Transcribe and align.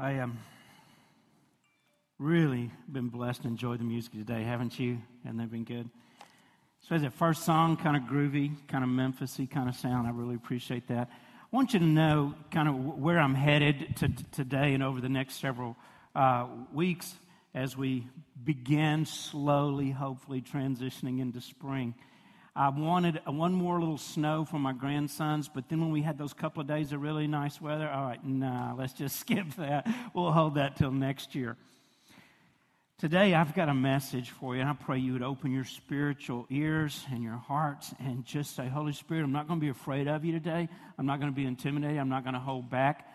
I 0.00 0.12
am 0.12 0.30
um, 0.30 0.38
really 2.20 2.70
been 2.92 3.08
blessed 3.08 3.42
and 3.42 3.50
enjoyed 3.50 3.80
the 3.80 3.84
music 3.84 4.12
today, 4.12 4.44
haven't 4.44 4.78
you? 4.78 4.98
And 5.24 5.40
they've 5.40 5.50
been 5.50 5.64
good. 5.64 5.90
So, 6.88 6.94
as 6.94 7.02
that 7.02 7.14
first 7.14 7.44
song, 7.44 7.76
kind 7.76 7.96
of 7.96 8.04
groovy, 8.04 8.52
kind 8.68 8.84
of 8.84 8.90
Memphisy 8.90 9.50
kind 9.50 9.68
of 9.68 9.74
sound, 9.74 10.06
I 10.06 10.12
really 10.12 10.36
appreciate 10.36 10.86
that. 10.86 11.08
I 11.10 11.56
want 11.56 11.72
you 11.72 11.80
to 11.80 11.84
know 11.84 12.34
kind 12.52 12.68
of 12.68 12.76
where 12.76 13.18
I'm 13.18 13.34
headed 13.34 13.96
to, 13.96 14.08
today 14.30 14.72
and 14.72 14.84
over 14.84 15.00
the 15.00 15.08
next 15.08 15.40
several 15.40 15.74
uh, 16.14 16.46
weeks 16.72 17.12
as 17.52 17.76
we 17.76 18.06
begin 18.44 19.04
slowly, 19.04 19.90
hopefully, 19.90 20.42
transitioning 20.42 21.18
into 21.18 21.40
spring. 21.40 21.92
I 22.58 22.70
wanted 22.70 23.20
one 23.24 23.52
more 23.52 23.78
little 23.78 23.98
snow 23.98 24.44
for 24.44 24.58
my 24.58 24.72
grandsons, 24.72 25.48
but 25.48 25.68
then 25.68 25.80
when 25.80 25.92
we 25.92 26.02
had 26.02 26.18
those 26.18 26.32
couple 26.32 26.60
of 26.60 26.66
days 26.66 26.90
of 26.92 27.00
really 27.00 27.28
nice 27.28 27.60
weather, 27.60 27.88
all 27.88 28.02
right, 28.02 28.18
nah, 28.26 28.74
let's 28.74 28.92
just 28.92 29.14
skip 29.20 29.54
that. 29.58 29.86
We'll 30.12 30.32
hold 30.32 30.56
that 30.56 30.74
till 30.74 30.90
next 30.90 31.36
year. 31.36 31.56
Today, 32.98 33.32
I've 33.32 33.54
got 33.54 33.68
a 33.68 33.74
message 33.74 34.30
for 34.30 34.56
you, 34.56 34.60
and 34.60 34.68
I 34.68 34.72
pray 34.72 34.98
you 34.98 35.12
would 35.12 35.22
open 35.22 35.52
your 35.52 35.62
spiritual 35.62 36.46
ears 36.50 37.06
and 37.12 37.22
your 37.22 37.36
hearts 37.36 37.94
and 38.00 38.24
just 38.24 38.56
say, 38.56 38.66
Holy 38.66 38.92
Spirit, 38.92 39.22
I'm 39.22 39.30
not 39.30 39.46
going 39.46 39.60
to 39.60 39.64
be 39.64 39.70
afraid 39.70 40.08
of 40.08 40.24
you 40.24 40.32
today. 40.32 40.68
I'm 40.98 41.06
not 41.06 41.20
going 41.20 41.30
to 41.32 41.36
be 41.36 41.46
intimidated. 41.46 41.96
I'm 41.96 42.08
not 42.08 42.24
going 42.24 42.34
to 42.34 42.40
hold 42.40 42.68
back. 42.68 43.06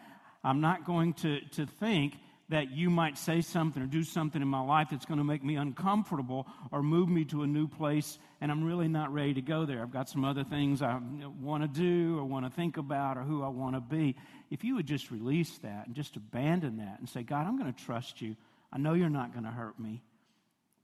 I'm 0.41 0.61
not 0.61 0.85
going 0.85 1.15
to, 1.15 1.41
to 1.41 1.65
think 1.65 2.13
that 2.53 2.71
you 2.71 2.87
might 2.87 3.17
say 3.17 3.41
something 3.41 3.81
or 3.81 3.87
do 3.87 4.03
something 4.03 4.39
in 4.39 4.47
my 4.47 4.61
life 4.61 4.89
that's 4.91 5.07
going 5.07 5.17
to 5.17 5.23
make 5.23 5.43
me 5.43 5.55
uncomfortable 5.55 6.45
or 6.71 6.83
move 6.83 7.09
me 7.09 7.25
to 7.25 7.41
a 7.41 7.47
new 7.47 7.67
place 7.67 8.19
and 8.41 8.51
I'm 8.51 8.63
really 8.63 8.87
not 8.87 9.11
ready 9.11 9.33
to 9.33 9.41
go 9.41 9.65
there. 9.65 9.81
I've 9.81 9.91
got 9.91 10.07
some 10.07 10.23
other 10.23 10.43
things 10.43 10.83
I 10.83 10.99
want 11.41 11.63
to 11.63 11.67
do 11.67 12.19
or 12.19 12.25
want 12.25 12.45
to 12.45 12.51
think 12.51 12.77
about 12.77 13.17
or 13.17 13.23
who 13.23 13.41
I 13.41 13.47
want 13.47 13.75
to 13.75 13.81
be. 13.81 14.15
If 14.51 14.63
you 14.63 14.75
would 14.75 14.85
just 14.85 15.09
release 15.09 15.57
that 15.63 15.87
and 15.87 15.95
just 15.95 16.15
abandon 16.15 16.77
that 16.77 16.99
and 16.99 17.09
say, 17.09 17.23
God, 17.23 17.47
I'm 17.47 17.57
going 17.57 17.73
to 17.73 17.83
trust 17.85 18.21
you. 18.21 18.35
I 18.71 18.77
know 18.77 18.93
you're 18.93 19.09
not 19.09 19.31
going 19.33 19.45
to 19.45 19.51
hurt 19.51 19.79
me. 19.79 20.03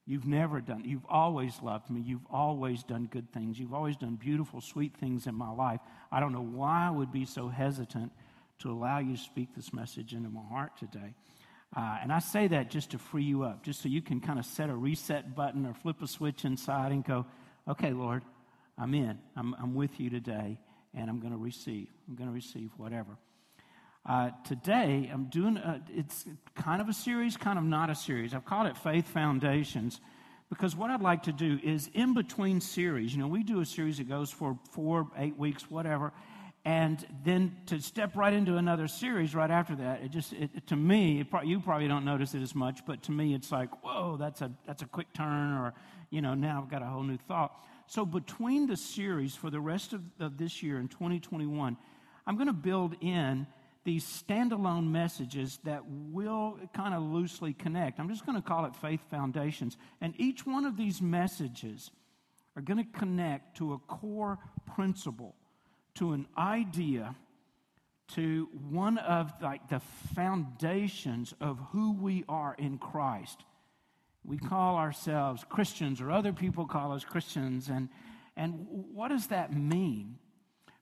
You've 0.08 0.26
never 0.26 0.61
done, 0.61 0.86
you've 0.86 1.06
always 1.08 1.54
loved 1.61 1.92
me. 1.92 2.02
You've 2.02 2.26
always 2.31 2.81
done 2.81 3.06
good 3.11 3.31
things. 3.31 3.59
You've 3.59 3.76
always 3.76 3.95
done 3.95 4.16
beautiful, 4.16 4.59
sweet 4.59 4.98
things 4.98 5.28
in 5.28 5.36
my 5.36 5.52
life. 5.52 5.81
I 6.11 6.20
don't 6.20 6.33
know 6.33 6.42
why 6.42 6.88
I 6.88 6.89
would 6.89 7.11
be 7.11 7.26
so 7.26 7.48
hesitant 7.48 8.11
to 8.59 8.72
allow 8.72 8.98
you 8.98 9.17
to 9.17 9.22
speak 9.22 9.50
this 9.56 9.72
message 9.72 10.14
into 10.14 10.30
my 10.30 10.42
heart 10.50 10.76
today. 10.78 11.14
Uh, 11.75 11.98
and 12.02 12.12
I 12.12 12.20
say 12.20 12.48
that 12.48 12.72
just 12.72 12.92
to 12.92 12.98
free 12.98 13.23
you 13.23 13.44
up, 13.44 13.64
just 13.64 13.81
so 13.81 13.89
you 13.89 14.02
can 14.02 14.20
kind 14.20 14.39
of 14.39 14.45
set 14.45 14.70
a 14.70 14.75
reset 14.75 15.36
button 15.36 15.66
or 15.66 15.73
flip 15.73 16.02
a 16.02 16.08
switch 16.08 16.44
inside 16.44 16.92
and 16.92 17.06
go, 17.06 17.26
okay, 17.67 17.92
Lord, 17.92 18.23
I'm 18.78 18.94
in. 18.94 19.20
I'm, 19.36 19.56
I'm 19.61 19.76
with 19.76 20.00
you 20.00 20.09
today, 20.09 20.58
and 20.95 21.09
I'm 21.09 21.20
going 21.20 21.34
to 21.34 21.38
receive. 21.38 21.88
I'm 22.08 22.16
going 22.16 22.30
to 22.30 22.34
receive 22.34 22.72
whatever. 22.78 23.17
Uh, 24.06 24.31
today, 24.45 25.09
I'm 25.14 25.26
doing, 25.26 25.58
a, 25.58 25.81
it's 25.95 26.26
kind 26.56 26.81
of 26.81 26.89
a 26.89 26.94
series, 26.94 27.38
kind 27.38 27.59
of 27.59 27.66
not 27.66 27.89
a 27.89 27.95
series. 27.95 28.33
I've 28.33 28.45
called 28.45 28.66
it 28.67 28.78
Faith 28.78 29.08
Foundations 29.08 30.00
because 30.50 30.76
what 30.76 30.89
I'd 30.89 31.02
like 31.02 31.23
to 31.23 31.31
do 31.31 31.59
is 31.64 31.92
in 31.94 32.16
between 32.16 32.61
series, 32.61 33.14
you 33.14 33.20
know, 33.20 33.28
we 33.28 33.44
do 33.44 33.59
a 33.59 33.66
series 33.66 34.00
that 34.00 34.09
goes 34.09 34.31
for 34.31 34.58
four, 34.72 35.08
eight 35.17 35.38
weeks, 35.38 35.70
whatever, 35.70 36.11
and 36.70 37.03
then 37.25 37.56
to 37.66 37.81
step 37.81 38.16
right 38.16 38.31
into 38.31 38.58
another 38.58 38.88
series 38.88 39.34
right 39.34 39.50
after 39.50 39.75
that 39.75 40.03
it 40.03 40.12
just 40.12 40.34
it, 40.34 40.67
to 40.67 40.76
me 40.76 41.20
it 41.20 41.28
you 41.44 41.59
probably 41.59 41.88
don't 41.88 42.05
notice 42.05 42.36
it 42.36 42.43
as 42.43 42.54
much 42.54 42.86
but 42.86 43.02
to 43.02 43.11
me 43.11 43.33
it's 43.33 43.52
like 43.52 43.83
whoa 43.83 44.17
that's 44.17 44.42
a 44.42 44.52
that's 44.67 44.83
a 44.83 44.86
quick 44.86 45.11
turn 45.14 45.54
or 45.54 45.73
you 46.11 46.21
know 46.21 46.36
now 46.36 46.61
i've 46.61 46.70
got 46.70 46.83
a 46.83 46.86
whole 46.86 47.02
new 47.02 47.17
thought. 47.17 47.52
So 47.88 48.05
between 48.05 48.67
the 48.67 48.77
series 48.77 49.36
for 49.36 49.49
the 49.49 49.60
rest 49.60 49.93
of, 49.93 50.02
of 50.20 50.38
this 50.38 50.61
year 50.61 50.77
in 50.80 50.89
2021 50.89 51.76
i'm 52.27 52.36
going 52.36 52.45
to 52.45 52.54
build 52.54 52.95
in 53.02 53.48
these 53.83 54.05
standalone 54.05 54.92
messages 54.92 55.58
that 55.64 55.82
will 55.88 56.60
kind 56.76 56.93
of 56.93 57.02
loosely 57.02 57.54
connect. 57.54 57.98
I'm 57.98 58.10
just 58.10 58.26
going 58.26 58.36
to 58.36 58.42
call 58.42 58.66
it 58.66 58.76
faith 58.76 58.99
foundations. 59.10 59.77
And 60.02 60.14
each 60.17 60.45
one 60.45 60.66
of 60.66 60.76
these 60.76 61.02
messages 61.02 61.89
are 62.58 62.61
going 62.61 62.77
to 62.77 62.99
connect 62.99 63.55
to 63.58 63.72
a 63.72 63.80
core 63.80 64.38
principle 64.76 65.33
to 65.99 66.14
an 66.14 66.27
idea, 66.37 67.14
to 68.15 68.48
one 68.70 68.98
of 68.98 69.32
like 69.42 69.67
the 69.70 69.82
foundations 70.15 71.33
of 71.39 71.60
who 71.71 71.93
we 71.93 72.23
are 72.27 72.55
in 72.58 72.77
Christ. 72.77 73.43
We 74.23 74.37
call 74.37 74.77
ourselves 74.77 75.45
Christians, 75.48 76.02
or 76.02 76.10
other 76.10 76.33
people 76.33 76.65
call 76.65 76.93
us 76.93 77.04
Christians, 77.04 77.70
and 77.70 77.89
and 78.37 78.65
what 78.70 79.10
does 79.10 79.27
that 79.27 79.54
mean? 79.54 80.17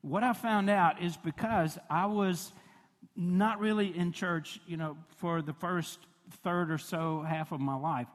What 0.01 0.23
I 0.23 0.33
found 0.33 0.69
out 0.69 1.01
is 1.01 1.17
because 1.17 1.79
I 1.89 2.05
was 2.05 2.53
not 3.16 3.59
really 3.59 3.97
in 3.97 4.11
church, 4.11 4.59
you 4.67 4.78
know, 4.78 4.97
for 5.17 5.41
the 5.41 5.53
first 5.53 5.99
third 6.44 6.69
or 6.69 6.78
so 6.78 7.25
half 7.28 7.51
of 7.51 7.59
my 7.59 7.75
life. 7.75 8.07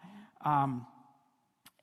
Um, 0.44 0.86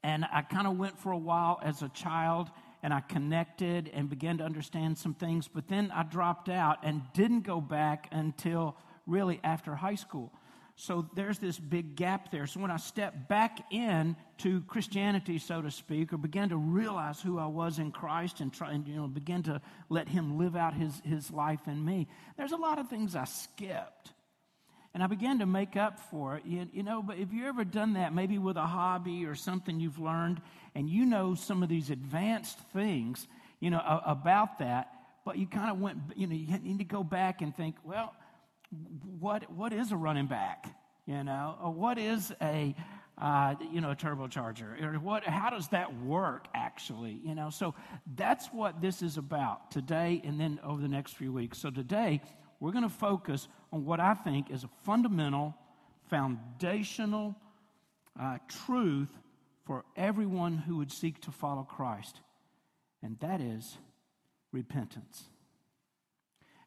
and 0.02 0.24
I 0.32 0.44
kind 0.44 0.66
of 0.66 0.78
went 0.78 0.98
for 0.98 1.12
a 1.12 1.18
while 1.18 1.60
as 1.62 1.82
a 1.82 1.90
child 1.90 2.50
and 2.82 2.94
I 2.94 3.02
connected 3.02 3.90
and 3.94 4.10
began 4.10 4.38
to 4.38 4.44
understand 4.44 4.98
some 4.98 5.14
things, 5.14 5.48
but 5.48 5.68
then 5.68 5.92
I 5.94 6.04
dropped 6.04 6.50
out 6.50 6.80
and 6.84 7.02
didn't 7.14 7.42
go 7.42 7.60
back 7.60 8.08
until 8.12 8.76
really 9.06 9.40
after 9.44 9.76
high 9.76 9.96
school. 9.96 10.32
So 10.76 11.10
there's 11.14 11.40
this 11.40 11.60
big 11.60 11.98
gap 11.98 12.32
there. 12.32 12.48
So 12.48 12.62
when 12.62 12.72
I 12.72 12.78
stepped 12.78 13.28
back 13.28 13.70
in 13.70 14.16
to 14.38 14.62
Christianity, 14.62 15.38
so 15.38 15.62
to 15.62 15.70
speak, 15.70 16.14
or 16.14 16.18
began 16.18 16.48
to 16.50 16.58
realize 16.58 17.20
who 17.20 17.38
I 17.38 17.48
was 17.48 17.80
in 17.80 17.92
Christ 17.92 18.40
and 18.40 18.54
try 18.54 18.72
and 18.72 18.88
you 18.88 18.96
know 18.96 19.08
begin 19.08 19.44
to 19.44 19.62
let 19.90 20.08
Him 20.08 20.38
live 20.38 20.56
out 20.56 20.74
His 20.74 21.02
His 21.04 21.32
life 21.32 21.68
in 21.68 21.84
me, 21.84 22.08
there's 22.38 22.54
a 22.54 22.58
lot 22.58 22.80
of 22.80 22.88
things 22.90 23.14
I 23.14 23.26
skipped. 23.26 24.14
And 24.94 25.04
I 25.04 25.08
began 25.08 25.40
to 25.40 25.46
make 25.46 25.76
up 25.76 26.00
for 26.00 26.38
it. 26.38 26.46
You, 26.46 26.68
you 26.74 26.84
know, 26.84 27.02
but 27.04 27.18
if 27.18 27.32
you 27.32 27.48
ever 27.48 27.64
done 27.64 27.94
that, 27.94 28.14
maybe 28.14 28.38
with 28.38 28.58
a 28.58 28.66
hobby 28.66 29.26
or 29.26 29.36
something 29.36 29.80
you've 29.80 30.00
learned, 30.00 30.42
and 30.74 30.90
you 30.90 31.06
know 31.06 31.36
some 31.36 31.62
of 31.62 31.70
these 31.70 31.90
advanced 31.90 32.58
things, 32.74 33.28
you 33.60 33.70
know, 33.70 33.82
about 34.06 34.60
that, 34.60 34.92
but 35.26 35.38
you 35.38 35.46
kind 35.46 35.70
of 35.70 35.80
went, 35.80 36.00
you 36.16 36.26
know, 36.26 36.34
you 36.34 36.58
need 36.60 36.80
to 36.80 36.84
go 36.86 37.04
back 37.04 37.42
and 37.42 37.56
think, 37.56 37.76
well, 37.84 38.16
what 39.20 39.52
what 39.52 39.74
is 39.74 39.92
a 39.92 39.98
running 39.98 40.28
back? 40.28 40.68
You 41.06 41.24
know, 41.24 41.56
or 41.64 41.72
what 41.72 41.98
is 41.98 42.34
a 42.42 42.76
uh, 43.20 43.56
you 43.74 43.82
know, 43.82 43.92
a 43.92 43.96
turbocharger, 43.96 44.82
or 44.82 44.98
what? 45.00 45.26
How 45.26 45.50
does 45.50 45.68
that 45.70 45.94
work 46.04 46.48
actually? 46.54 47.20
You 47.24 47.36
know, 47.36 47.50
so 47.50 47.76
that's 48.16 48.48
what 48.48 48.82
this 48.82 49.02
is 49.02 49.18
about 49.18 49.72
today, 49.72 50.22
and 50.24 50.40
then 50.40 50.60
over 50.64 50.82
the 50.82 50.88
next 50.88 51.16
few 51.18 51.34
weeks. 51.34 51.58
So 51.58 51.70
today 51.70 52.22
we're 52.60 52.72
going 52.72 52.84
to 52.84 52.90
focus 52.90 53.48
on 53.72 53.86
what 53.86 54.00
I 54.00 54.14
think 54.14 54.52
is 54.52 54.64
a 54.64 54.70
fundamental, 54.84 55.56
foundational 56.10 57.36
uh, 58.20 58.38
truth 58.66 59.10
for 59.66 59.86
everyone 59.96 60.58
who 60.58 60.78
would 60.78 60.92
seek 60.92 61.22
to 61.22 61.32
follow 61.32 61.64
Christ, 61.64 62.20
and 63.02 63.18
that 63.20 63.40
is 63.40 63.78
repentance. 64.52 65.24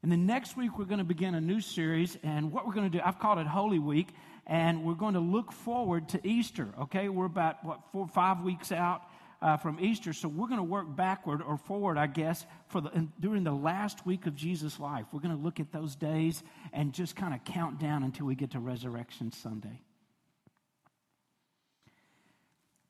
And 0.03 0.11
then 0.11 0.27
next 0.27 0.57
week, 0.57 0.79
we're 0.79 0.85
going 0.85 0.99
to 0.99 1.05
begin 1.05 1.35
a 1.35 1.41
new 1.41 1.61
series, 1.61 2.17
and 2.23 2.51
what 2.53 2.67
we're 2.67 2.75
going 2.75 2.91
to 2.91 2.99
do, 2.99 3.03
I've 3.05 3.19
called 3.19 3.39
it 3.39 3.47
Holy 3.47 3.79
Week, 3.79 4.09
and 4.47 4.85
we're 4.85 4.95
going 4.95 5.15
to 5.15 5.21
look 5.21 5.53
forward 5.53 6.09
to 6.11 6.27
Easter, 6.27 6.69
okay? 6.81 7.09
We're 7.09 7.27
about, 7.27 7.65
what, 7.65 7.81
four, 7.93 8.09
five 8.09 8.41
weeks 8.41 8.73
out 8.73 9.03
uh, 9.43 9.57
from 9.57 9.79
Easter. 9.81 10.13
So 10.13 10.29
we're 10.29 10.47
going 10.47 10.59
to 10.59 10.63
work 10.63 10.95
backward 10.95 11.43
or 11.43 11.59
forward, 11.59 11.99
I 11.99 12.07
guess, 12.07 12.47
for 12.69 12.81
the, 12.81 13.09
during 13.19 13.43
the 13.43 13.53
last 13.53 14.07
week 14.07 14.27
of 14.27 14.37
Jesus' 14.37 14.79
life. 14.79 15.07
We're 15.13 15.21
going 15.21 15.37
to 15.37 15.43
look 15.43 15.59
at 15.59 15.73
those 15.73 15.97
days 15.97 16.43
and 16.73 16.93
just 16.93 17.17
kind 17.17 17.35
of 17.35 17.45
count 17.45 17.81
down 17.81 18.05
until 18.05 18.27
we 18.27 18.37
get 18.37 18.53
to 18.53 18.61
Resurrection 18.61 19.33
Sunday. 19.33 19.83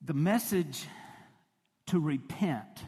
The 0.04 0.14
message 0.14 0.84
to 1.86 1.98
repent 1.98 2.84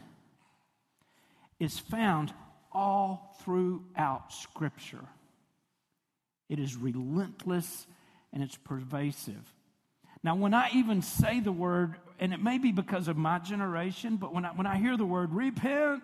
is 1.59 1.79
found 1.79 2.33
all 2.71 3.35
throughout 3.41 4.31
Scripture. 4.31 5.05
It 6.49 6.59
is 6.59 6.75
relentless 6.75 7.87
and 8.31 8.43
it's 8.43 8.57
pervasive. 8.57 9.54
Now, 10.25 10.33
when 10.33 10.55
I 10.55 10.71
even 10.73 11.03
say 11.03 11.39
the 11.39 11.51
word 11.51 11.97
and 12.17 12.33
it 12.33 12.41
may 12.41 12.57
be 12.57 12.71
because 12.71 13.07
of 13.07 13.15
my 13.15 13.37
generation, 13.37 14.17
but 14.17 14.33
when 14.33 14.43
I, 14.43 14.49
when 14.53 14.65
I 14.65 14.75
hear 14.77 14.97
the 14.97 15.05
word 15.05 15.31
repent, 15.31 16.01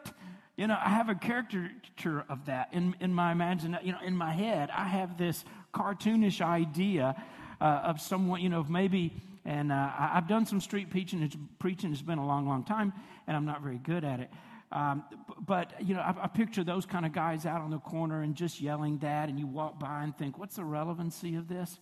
you 0.55 0.67
know, 0.67 0.77
I 0.79 0.89
have 0.89 1.09
a 1.09 1.15
caricature 1.15 2.23
of 2.29 2.45
that 2.45 2.69
in, 2.71 2.95
in 2.99 3.15
my 3.15 3.31
imagination, 3.31 3.83
you 3.83 3.93
know, 3.93 4.01
in 4.05 4.15
my 4.15 4.31
head. 4.31 4.69
I 4.69 4.83
have 4.83 5.17
this 5.17 5.43
cartoonish 5.73 6.39
idea 6.39 7.19
uh, 7.59 7.63
of 7.63 7.99
someone, 7.99 8.41
you 8.41 8.49
know, 8.49 8.59
of 8.59 8.69
maybe, 8.69 9.11
and 9.43 9.71
uh, 9.71 9.91
I've 9.97 10.27
done 10.27 10.45
some 10.45 10.61
street 10.61 10.91
preaching. 10.91 11.23
It's, 11.23 11.35
preaching 11.57 11.89
has 11.89 12.03
been 12.03 12.19
a 12.19 12.27
long, 12.27 12.47
long 12.47 12.63
time, 12.63 12.93
and 13.25 13.35
I'm 13.35 13.45
not 13.45 13.63
very 13.63 13.79
good 13.79 14.03
at 14.03 14.19
it. 14.19 14.29
Um, 14.71 15.03
but, 15.47 15.73
you 15.83 15.95
know, 15.95 16.01
I, 16.01 16.13
I, 16.25 16.27
picture 16.27 16.63
those 16.63 16.85
kind 16.85 17.07
of 17.07 17.11
guys 17.11 17.47
out 17.47 17.61
on 17.61 17.71
the 17.71 17.79
corner 17.79 18.21
and 18.21 18.35
just 18.35 18.61
yelling 18.61 18.99
that, 18.99 19.29
and 19.29 19.39
you 19.39 19.47
walk 19.47 19.79
by 19.79 20.03
and 20.03 20.15
think, 20.15 20.37
what's 20.37 20.57
the 20.57 20.63
relevancy 20.63 21.33
of 21.33 21.47
this? 21.47 21.79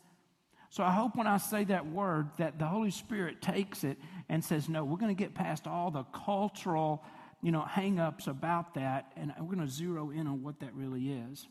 So 0.69 0.83
I 0.83 0.91
hope 0.91 1.15
when 1.15 1.25
I 1.27 1.37
say 1.37 1.63
that 1.65 1.87
word 1.87 2.29
that 2.37 2.59
the 2.59 2.65
Holy 2.65 2.91
Spirit 2.91 3.41
takes 3.41 3.83
it 3.83 3.97
and 4.29 4.43
says, 4.43 4.69
no, 4.69 4.83
we're 4.83 4.97
going 4.97 5.15
to 5.15 5.19
get 5.19 5.33
past 5.33 5.65
all 5.65 5.89
the 5.89 6.03
cultural, 6.03 7.03
you 7.41 7.51
know, 7.51 7.61
hang-ups 7.61 8.27
about 8.27 8.75
that, 8.75 9.11
and 9.15 9.33
we're 9.39 9.55
going 9.55 9.67
to 9.67 9.73
zero 9.73 10.11
in 10.11 10.27
on 10.27 10.43
what 10.43 10.59
that 10.59 10.73
really 10.75 11.09
is. 11.09 11.47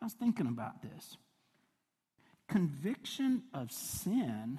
I 0.00 0.04
was 0.04 0.12
thinking 0.12 0.46
about 0.46 0.82
this. 0.82 1.16
conviction 2.48 3.42
of 3.52 3.72
sin 3.72 4.58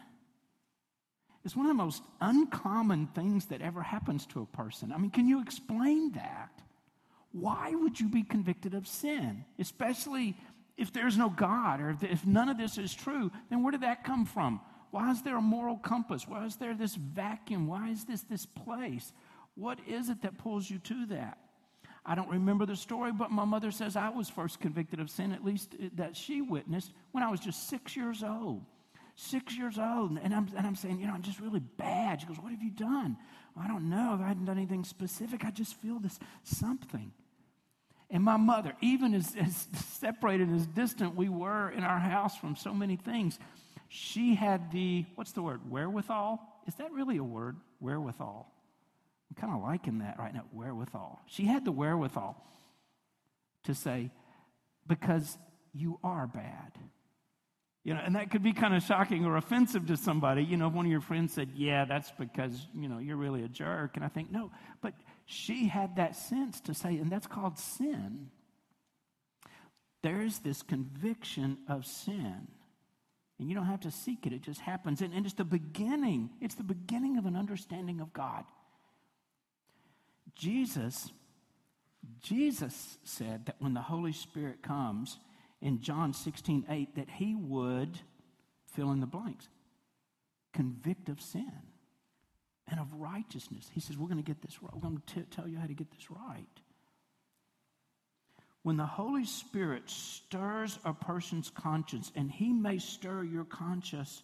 is 1.45 1.55
one 1.55 1.65
of 1.65 1.69
the 1.69 1.83
most 1.83 2.03
uncommon 2.19 3.07
things 3.07 3.45
that 3.45 3.61
ever 3.61 3.81
happens 3.81 4.25
to 4.27 4.41
a 4.41 4.45
person. 4.57 4.91
I 4.91 4.97
mean, 4.97 5.11
can 5.11 5.27
you 5.27 5.41
explain 5.41 6.11
that? 6.13 6.51
Why 7.31 7.73
would 7.73 7.99
you 7.99 8.09
be 8.09 8.23
convicted 8.23 8.73
of 8.73 8.87
sin? 8.87 9.45
Especially 9.59 10.35
if 10.77 10.93
there's 10.93 11.17
no 11.17 11.29
God 11.29 11.81
or 11.81 11.97
if 12.01 12.25
none 12.25 12.49
of 12.49 12.57
this 12.57 12.77
is 12.77 12.93
true, 12.93 13.31
then 13.49 13.63
where 13.63 13.71
did 13.71 13.81
that 13.81 14.03
come 14.03 14.25
from? 14.25 14.61
Why 14.91 15.11
is 15.11 15.21
there 15.23 15.37
a 15.37 15.41
moral 15.41 15.77
compass? 15.77 16.27
Why 16.27 16.45
is 16.45 16.55
there 16.55 16.73
this 16.73 16.95
vacuum? 16.95 17.67
Why 17.67 17.89
is 17.89 18.05
this 18.05 18.21
this 18.21 18.45
place? 18.45 19.11
What 19.55 19.79
is 19.87 20.09
it 20.09 20.21
that 20.21 20.37
pulls 20.37 20.69
you 20.69 20.77
to 20.79 21.05
that? 21.07 21.39
I 22.05 22.15
don't 22.15 22.29
remember 22.29 22.65
the 22.65 22.75
story, 22.75 23.11
but 23.11 23.31
my 23.31 23.43
mother 23.43 23.69
says 23.69 23.97
I 23.97 24.09
was 24.09 24.29
first 24.29 24.61
convicted 24.61 25.01
of 25.01 25.09
sin, 25.09 25.33
at 25.33 25.43
least 25.43 25.75
uh, 25.75 25.89
that 25.95 26.15
she 26.15 26.41
witnessed, 26.41 26.93
when 27.11 27.21
I 27.21 27.29
was 27.29 27.41
just 27.41 27.67
six 27.67 27.97
years 27.97 28.23
old. 28.23 28.63
Six 29.15 29.57
years 29.57 29.77
old. 29.77 30.17
And 30.23 30.33
I'm, 30.33 30.47
and 30.55 30.65
I'm 30.65 30.75
saying, 30.75 30.99
you 30.99 31.07
know, 31.07 31.13
I'm 31.13 31.23
just 31.23 31.41
really 31.41 31.59
bad. 31.59 32.21
She 32.21 32.27
goes, 32.27 32.39
What 32.39 32.51
have 32.51 32.63
you 32.63 32.69
done? 32.69 33.17
Well, 33.55 33.65
I 33.65 33.67
don't 33.67 33.89
know. 33.89 34.17
I 34.23 34.27
hadn't 34.27 34.45
done 34.45 34.57
anything 34.57 34.85
specific. 34.85 35.43
I 35.43 35.51
just 35.51 35.75
feel 35.81 35.99
this 35.99 36.17
something. 36.43 37.11
And 38.09 38.23
my 38.23 38.37
mother, 38.37 38.73
even 38.81 39.13
as, 39.13 39.35
as 39.35 39.67
separated, 39.73 40.51
as 40.53 40.65
distant 40.67 41.15
we 41.15 41.27
were 41.27 41.69
in 41.71 41.83
our 41.83 41.99
house 41.99 42.37
from 42.37 42.55
so 42.55 42.73
many 42.73 42.95
things, 42.95 43.37
she 43.89 44.35
had 44.35 44.71
the, 44.71 45.05
what's 45.15 45.33
the 45.33 45.41
word, 45.41 45.69
wherewithal? 45.69 46.41
Is 46.67 46.75
that 46.75 46.91
really 46.91 47.17
a 47.17 47.23
word? 47.23 47.57
Wherewithal. 47.79 48.51
I'm 49.29 49.41
kind 49.41 49.53
of 49.53 49.61
liking 49.61 49.99
that 49.99 50.17
right 50.17 50.33
now, 50.33 50.45
wherewithal. 50.53 51.21
She 51.25 51.45
had 51.45 51.65
the 51.65 51.71
wherewithal 51.71 52.41
to 53.63 53.75
say, 53.75 54.09
because 54.87 55.37
you 55.73 55.99
are 56.03 56.27
bad. 56.27 56.71
You 57.87 57.93
know, 57.93 58.01
and 58.03 58.17
that 58.17 58.31
could 58.31 58.43
be 58.43 58.51
kind 58.51 58.75
of 58.75 58.83
shocking 58.83 59.23
or 59.23 59.37
offensive 59.37 59.87
to 59.87 59.95
somebody. 59.95 60.43
You 60.43 60.57
know, 60.57 60.67
if 60.67 60.73
one 60.73 60.85
of 60.85 60.91
your 60.91 60.99
friends 60.99 61.31
said, 61.31 61.51
Yeah, 61.55 61.85
that's 61.85 62.11
because, 62.19 62.67
you 62.75 62.89
know, 62.89 62.97
you're 62.97 63.15
really 63.15 63.43
a 63.43 63.47
jerk. 63.47 63.95
And 63.95 64.03
I 64.03 64.09
think, 64.09 64.29
no, 64.29 64.51
but 64.81 64.93
she 65.25 65.69
had 65.69 65.95
that 65.95 66.17
sense 66.17 66.59
to 66.61 66.73
say, 66.73 66.97
and 66.97 67.09
that's 67.09 67.27
called 67.27 67.57
sin. 67.57 68.27
There's 70.03 70.39
this 70.39 70.63
conviction 70.63 71.59
of 71.69 71.85
sin. 71.85 72.49
And 73.39 73.47
you 73.47 73.55
don't 73.55 73.67
have 73.67 73.79
to 73.81 73.91
seek 73.91 74.25
it, 74.25 74.33
it 74.33 74.41
just 74.41 74.59
happens. 74.59 75.01
And, 75.01 75.13
and 75.13 75.25
it's 75.25 75.35
the 75.35 75.45
beginning, 75.45 76.31
it's 76.41 76.55
the 76.55 76.63
beginning 76.63 77.15
of 77.17 77.25
an 77.25 77.37
understanding 77.37 78.01
of 78.01 78.11
God. 78.11 78.43
Jesus, 80.35 81.09
Jesus 82.21 82.97
said 83.05 83.45
that 83.45 83.55
when 83.59 83.73
the 83.73 83.81
Holy 83.81 84.11
Spirit 84.11 84.61
comes 84.61 85.19
in 85.61 85.81
John 85.81 86.13
16, 86.13 86.65
8, 86.69 86.95
that 86.95 87.09
he 87.09 87.35
would 87.35 87.99
fill 88.73 88.91
in 88.91 88.99
the 88.99 89.07
blanks, 89.07 89.47
convict 90.53 91.09
of 91.09 91.19
sin 91.21 91.51
and 92.69 92.79
of 92.79 92.87
righteousness. 92.93 93.69
He 93.71 93.79
says, 93.79 93.97
We're 93.97 94.07
going 94.07 94.23
to 94.23 94.23
get 94.23 94.41
this 94.41 94.61
right. 94.61 94.73
We're 94.73 94.81
going 94.81 95.01
to 95.15 95.21
tell 95.23 95.47
you 95.47 95.57
how 95.57 95.67
to 95.67 95.73
get 95.73 95.91
this 95.91 96.11
right. 96.11 96.45
When 98.63 98.75
the 98.75 98.85
Holy 98.85 99.25
Spirit 99.25 99.89
stirs 99.89 100.77
a 100.83 100.93
person's 100.93 101.49
conscience, 101.49 102.11
and 102.15 102.29
he 102.29 102.51
may 102.51 102.79
stir 102.79 103.23
your 103.23 103.45
conscience, 103.45 104.23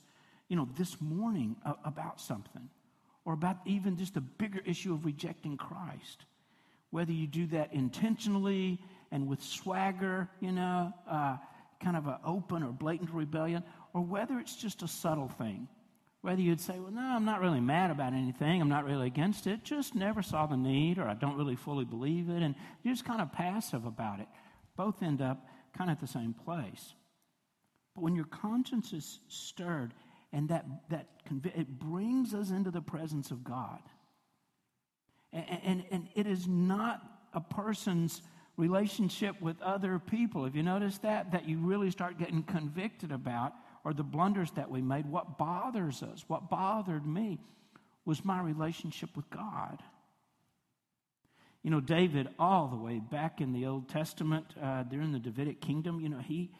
you 0.49 0.57
know, 0.57 0.67
this 0.77 0.99
morning 0.99 1.55
about 1.85 2.19
something, 2.19 2.69
or 3.23 3.33
about 3.33 3.59
even 3.65 3.95
just 3.95 4.17
a 4.17 4.21
bigger 4.21 4.59
issue 4.65 4.93
of 4.93 5.05
rejecting 5.05 5.55
Christ, 5.55 6.25
whether 6.89 7.13
you 7.13 7.25
do 7.25 7.47
that 7.47 7.73
intentionally 7.73 8.81
and 9.13 9.27
with 9.27 9.41
swagger, 9.41 10.27
you 10.41 10.51
know, 10.51 10.91
uh, 11.09 11.37
kind 11.81 11.95
of 11.95 12.07
an 12.07 12.17
open 12.25 12.63
or 12.63 12.73
blatant 12.73 13.11
rebellion, 13.11 13.63
or 13.93 14.01
whether 14.01 14.39
it's 14.39 14.57
just 14.57 14.83
a 14.83 14.87
subtle 14.89 15.29
thing 15.29 15.69
whether 16.23 16.41
you'd 16.41 16.61
say, 16.61 16.79
well, 16.79 16.89
no, 16.89 17.01
I'm 17.01 17.25
not 17.25 17.41
really 17.41 17.59
mad 17.59 17.91
about 17.91 18.13
anything, 18.13 18.61
I'm 18.61 18.69
not 18.69 18.85
really 18.85 19.07
against 19.07 19.45
it, 19.45 19.65
just 19.65 19.93
never 19.93 20.21
saw 20.21 20.45
the 20.45 20.55
need, 20.55 20.97
or 20.97 21.03
I 21.05 21.15
don't 21.15 21.35
really 21.35 21.57
fully 21.57 21.83
believe 21.83 22.29
it, 22.29 22.41
and 22.41 22.55
you're 22.81 22.93
just 22.93 23.03
kind 23.03 23.19
of 23.19 23.33
passive 23.33 23.85
about 23.85 24.21
it. 24.21 24.27
Both 24.77 25.03
end 25.03 25.21
up 25.21 25.45
kind 25.77 25.89
of 25.89 25.97
at 25.97 25.99
the 25.99 26.07
same 26.07 26.33
place. 26.33 26.93
But 27.93 28.05
when 28.05 28.15
your 28.15 28.23
conscience 28.23 28.93
is 28.93 29.19
stirred, 29.27 29.93
and 30.31 30.47
that, 30.47 30.65
that 30.89 31.07
it 31.43 31.77
brings 31.77 32.33
us 32.33 32.51
into 32.51 32.71
the 32.71 32.81
presence 32.81 33.29
of 33.29 33.43
God. 33.43 33.81
And, 35.33 35.59
and, 35.61 35.83
and 35.91 36.07
it 36.15 36.25
is 36.25 36.47
not 36.47 37.01
a 37.33 37.41
person's 37.41 38.21
relationship 38.57 39.41
with 39.41 39.61
other 39.61 39.99
people. 39.99 40.43
Have 40.43 40.55
you 40.55 40.63
noticed 40.63 41.01
that? 41.01 41.31
That 41.31 41.47
you 41.47 41.57
really 41.57 41.91
start 41.91 42.19
getting 42.19 42.43
convicted 42.43 43.11
about 43.11 43.53
or 43.83 43.93
the 43.93 44.03
blunders 44.03 44.51
that 44.51 44.69
we 44.69 44.81
made. 44.81 45.05
What 45.05 45.37
bothers 45.37 46.03
us, 46.03 46.23
what 46.27 46.49
bothered 46.49 47.05
me, 47.05 47.39
was 48.05 48.23
my 48.23 48.41
relationship 48.41 49.09
with 49.15 49.29
God. 49.29 49.81
You 51.63 51.71
know, 51.71 51.79
David, 51.79 52.27
all 52.37 52.67
the 52.67 52.75
way 52.75 52.99
back 52.99 53.39
in 53.39 53.53
the 53.53 53.65
Old 53.65 53.87
Testament, 53.87 54.45
uh, 54.61 54.83
during 54.83 55.13
the 55.13 55.19
Davidic 55.19 55.61
kingdom, 55.61 56.01
you 56.01 56.09
know, 56.09 56.19
he 56.19 56.51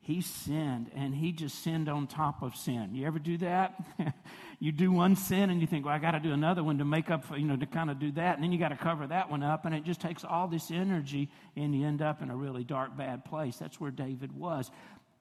he 0.00 0.22
sinned 0.22 0.90
and 0.94 1.14
he 1.14 1.30
just 1.30 1.62
sinned 1.62 1.88
on 1.88 2.06
top 2.06 2.42
of 2.42 2.56
sin. 2.56 2.94
You 2.94 3.06
ever 3.06 3.18
do 3.18 3.36
that? 3.38 3.74
you 4.58 4.72
do 4.72 4.90
one 4.90 5.14
sin 5.14 5.50
and 5.50 5.60
you 5.60 5.66
think, 5.66 5.84
well, 5.84 5.94
I 5.94 5.98
got 5.98 6.12
to 6.12 6.20
do 6.20 6.32
another 6.32 6.64
one 6.64 6.78
to 6.78 6.84
make 6.84 7.10
up 7.10 7.24
for, 7.24 7.36
you 7.36 7.46
know, 7.46 7.56
to 7.56 7.66
kind 7.66 7.90
of 7.90 7.98
do 7.98 8.10
that. 8.12 8.34
And 8.34 8.42
then 8.42 8.50
you 8.50 8.58
got 8.58 8.70
to 8.70 8.76
cover 8.76 9.06
that 9.06 9.30
one 9.30 9.42
up. 9.42 9.66
And 9.66 9.74
it 9.74 9.84
just 9.84 10.00
takes 10.00 10.24
all 10.24 10.48
this 10.48 10.70
energy 10.70 11.30
and 11.54 11.74
you 11.74 11.86
end 11.86 12.00
up 12.00 12.22
in 12.22 12.30
a 12.30 12.36
really 12.36 12.64
dark, 12.64 12.96
bad 12.96 13.24
place. 13.24 13.56
That's 13.56 13.78
where 13.78 13.90
David 13.90 14.32
was 14.32 14.70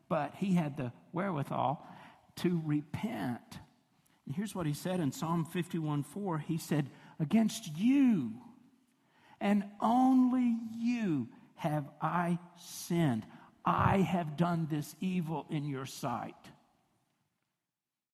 but 0.10 0.34
he 0.36 0.56
had 0.56 0.76
the 0.76 0.92
wherewithal 1.14 1.88
to 2.38 2.62
repent. 2.66 3.60
And 4.26 4.36
here's 4.36 4.54
what 4.54 4.66
he 4.66 4.74
said 4.74 5.00
in 5.00 5.12
Psalm 5.12 5.46
51 5.46 6.04
4 6.04 6.40
He 6.40 6.58
said, 6.58 6.90
Against 7.20 7.78
you 7.78 8.34
and 9.40 9.64
only 9.80 10.58
you 10.78 11.30
have 11.56 11.86
I 12.02 12.40
sinned. 12.58 13.26
I 13.70 14.00
have 14.00 14.36
done 14.36 14.68
this 14.70 14.96
evil 15.00 15.46
in 15.52 15.64
your 15.64 15.86
sight. 15.86 16.34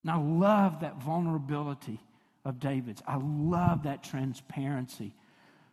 And 0.03 0.11
I 0.11 0.17
love 0.17 0.81
that 0.81 1.01
vulnerability 1.01 2.01
of 2.43 2.59
David's. 2.59 3.01
I 3.07 3.17
love 3.23 3.83
that 3.83 4.03
transparency. 4.03 5.15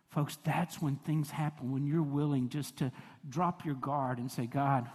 Folks, 0.09 0.37
that's 0.45 0.81
when 0.81 0.95
things 0.95 1.29
happen, 1.29 1.73
when 1.73 1.85
you're 1.85 2.01
willing 2.01 2.47
just 2.47 2.77
to 2.77 2.93
drop 3.27 3.65
your 3.65 3.75
guard 3.75 4.19
and 4.19 4.31
say, 4.31 4.45
God, 4.45 4.87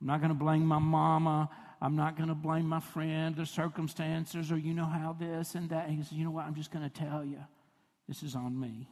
I'm 0.00 0.06
not 0.06 0.20
going 0.20 0.28
to 0.28 0.38
blame 0.38 0.66
my 0.66 0.78
mama. 0.78 1.48
I'm 1.80 1.96
not 1.96 2.16
going 2.16 2.28
to 2.28 2.34
blame 2.34 2.68
my 2.68 2.80
friend, 2.80 3.34
the 3.34 3.46
circumstances, 3.46 4.52
or 4.52 4.58
you 4.58 4.74
know 4.74 4.84
how 4.84 5.16
this 5.18 5.54
and 5.54 5.70
that. 5.70 5.88
He 5.88 5.96
says, 6.02 6.12
You 6.12 6.24
know 6.24 6.30
what? 6.30 6.44
I'm 6.44 6.54
just 6.54 6.70
going 6.70 6.88
to 6.88 6.90
tell 6.90 7.24
you 7.24 7.38
this 8.08 8.22
is 8.22 8.34
on 8.34 8.60
me. 8.60 8.88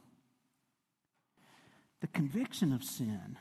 The 2.01 2.07
conviction 2.07 2.73
of 2.73 2.83
sin 2.83 3.37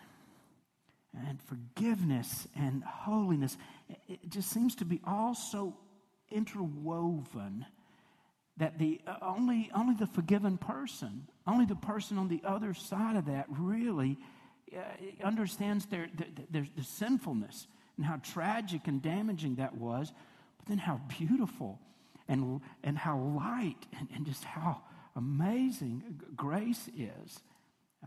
and 1.14 1.40
forgiveness 1.42 2.46
and 2.56 2.84
holiness, 2.84 3.56
it 4.08 4.30
just 4.30 4.50
seems 4.50 4.76
to 4.76 4.84
be 4.84 5.00
all 5.04 5.34
so 5.34 5.76
interwoven 6.30 7.66
that 8.56 8.78
the 8.78 9.00
uh, 9.06 9.16
only, 9.22 9.70
only 9.74 9.94
the 9.94 10.06
forgiven 10.06 10.58
person, 10.58 11.26
only 11.46 11.64
the 11.64 11.74
person 11.74 12.18
on 12.18 12.28
the 12.28 12.40
other 12.44 12.74
side 12.74 13.16
of 13.16 13.26
that 13.26 13.46
really 13.48 14.18
uh, 14.76 14.80
understands 15.24 15.86
their, 15.86 16.08
their, 16.50 16.66
their, 16.74 16.84
sinfulness 16.84 17.66
and 17.96 18.06
how 18.06 18.16
tragic 18.16 18.86
and 18.86 19.02
damaging 19.02 19.56
that 19.56 19.74
was, 19.74 20.12
but 20.58 20.66
then 20.66 20.78
how 20.78 21.00
beautiful 21.18 21.80
and, 22.28 22.60
and 22.84 22.96
how 22.96 23.18
light 23.18 23.86
and, 23.98 24.08
and 24.14 24.26
just 24.26 24.44
how 24.44 24.82
amazing 25.16 26.20
grace 26.36 26.88
is. 26.96 27.40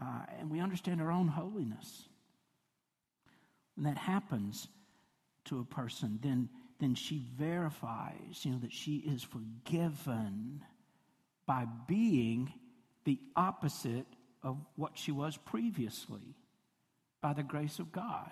Uh, 0.01 0.21
and 0.39 0.49
we 0.49 0.59
understand 0.59 1.01
our 1.01 1.11
own 1.11 1.27
holiness. 1.27 2.07
When 3.75 3.85
that 3.85 3.97
happens 3.97 4.67
to 5.45 5.59
a 5.59 5.65
person, 5.65 6.19
then, 6.21 6.49
then 6.79 6.95
she 6.95 7.25
verifies, 7.37 8.43
you 8.43 8.51
know, 8.51 8.59
that 8.59 8.73
she 8.73 8.97
is 8.97 9.23
forgiven 9.23 10.63
by 11.45 11.65
being 11.87 12.53
the 13.05 13.19
opposite 13.35 14.05
of 14.41 14.57
what 14.75 14.91
she 14.95 15.11
was 15.11 15.37
previously 15.37 16.35
by 17.21 17.33
the 17.33 17.43
grace 17.43 17.79
of 17.79 17.91
God. 17.91 18.31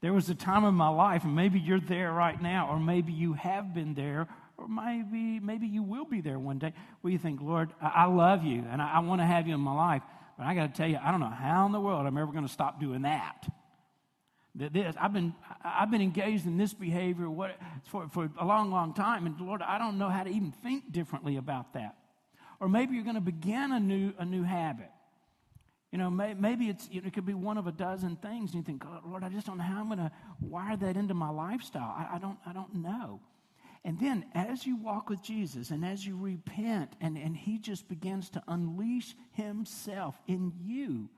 There 0.00 0.12
was 0.12 0.30
a 0.30 0.34
time 0.34 0.64
in 0.64 0.74
my 0.74 0.88
life, 0.88 1.24
and 1.24 1.36
maybe 1.36 1.60
you're 1.60 1.80
there 1.80 2.12
right 2.12 2.40
now, 2.40 2.70
or 2.70 2.80
maybe 2.80 3.12
you 3.12 3.34
have 3.34 3.74
been 3.74 3.94
there, 3.94 4.28
or 4.56 4.66
maybe, 4.66 5.40
maybe 5.40 5.66
you 5.66 5.82
will 5.82 6.06
be 6.06 6.20
there 6.20 6.38
one 6.38 6.58
day, 6.58 6.72
where 7.00 7.12
you 7.12 7.18
think, 7.18 7.40
Lord, 7.42 7.70
I, 7.80 8.06
love 8.06 8.42
you, 8.42 8.64
and 8.70 8.80
I 8.80 9.00
want 9.00 9.20
to 9.20 9.26
have 9.26 9.46
you 9.46 9.54
in 9.54 9.60
my 9.60 9.74
life. 9.74 10.02
But 10.40 10.46
I 10.46 10.54
got 10.54 10.74
to 10.74 10.78
tell 10.78 10.88
you, 10.88 10.98
I 11.04 11.10
don't 11.10 11.20
know 11.20 11.26
how 11.26 11.66
in 11.66 11.72
the 11.72 11.80
world 11.80 12.06
I'm 12.06 12.16
ever 12.16 12.32
going 12.32 12.46
to 12.46 12.52
stop 12.52 12.80
doing 12.80 13.02
that. 13.02 13.46
That 14.54 14.72
This, 14.72 14.96
I've 14.98 15.12
been, 15.12 15.34
I've 15.62 15.90
been 15.90 16.00
engaged 16.00 16.46
in 16.46 16.56
this 16.56 16.72
behavior 16.72 17.28
what, 17.28 17.58
for, 17.84 18.08
for 18.08 18.30
a 18.40 18.46
long, 18.46 18.70
long 18.70 18.94
time, 18.94 19.26
and 19.26 19.38
Lord, 19.38 19.60
I 19.60 19.78
don't 19.78 19.98
know 19.98 20.08
how 20.08 20.24
to 20.24 20.30
even 20.30 20.50
think 20.50 20.92
differently 20.92 21.36
about 21.36 21.74
that. 21.74 21.94
Or 22.58 22.70
maybe 22.70 22.94
you're 22.94 23.04
going 23.04 23.16
to 23.16 23.20
begin 23.20 23.70
a 23.70 23.80
new, 23.80 24.14
a 24.18 24.24
new 24.24 24.42
habit 24.42 24.90
You 25.92 25.98
know, 25.98 26.10
may, 26.10 26.34
maybe 26.34 26.68
it's, 26.68 26.88
you 26.90 27.00
know, 27.00 27.08
it 27.08 27.12
could 27.12 27.26
be 27.26 27.34
one 27.34 27.58
of 27.58 27.66
a 27.66 27.72
dozen 27.72 28.16
things. 28.16 28.52
And 28.52 28.60
you 28.60 28.62
think, 28.62 28.84
Lord, 29.04 29.24
I 29.24 29.28
just 29.28 29.46
don't 29.46 29.58
know 29.58 29.64
how 29.64 29.80
I'm 29.80 29.86
going 29.86 29.98
to 29.98 30.12
wire 30.40 30.76
that 30.76 30.96
into 30.96 31.14
my 31.14 31.30
lifestyle. 31.30 31.94
I, 31.96 32.16
I, 32.16 32.18
don't, 32.18 32.38
I 32.46 32.52
don't 32.52 32.76
know. 32.76 33.20
And 33.84 33.98
then 33.98 34.26
as 34.34 34.66
you 34.66 34.76
walk 34.76 35.08
with 35.08 35.22
Jesus 35.22 35.70
and 35.70 35.84
as 35.84 36.06
you 36.06 36.16
repent 36.16 36.92
and, 37.00 37.16
and 37.16 37.34
he 37.34 37.58
just 37.58 37.88
begins 37.88 38.28
to 38.30 38.42
unleash 38.46 39.14
himself 39.32 40.20
in 40.26 40.52
you, 40.60 41.08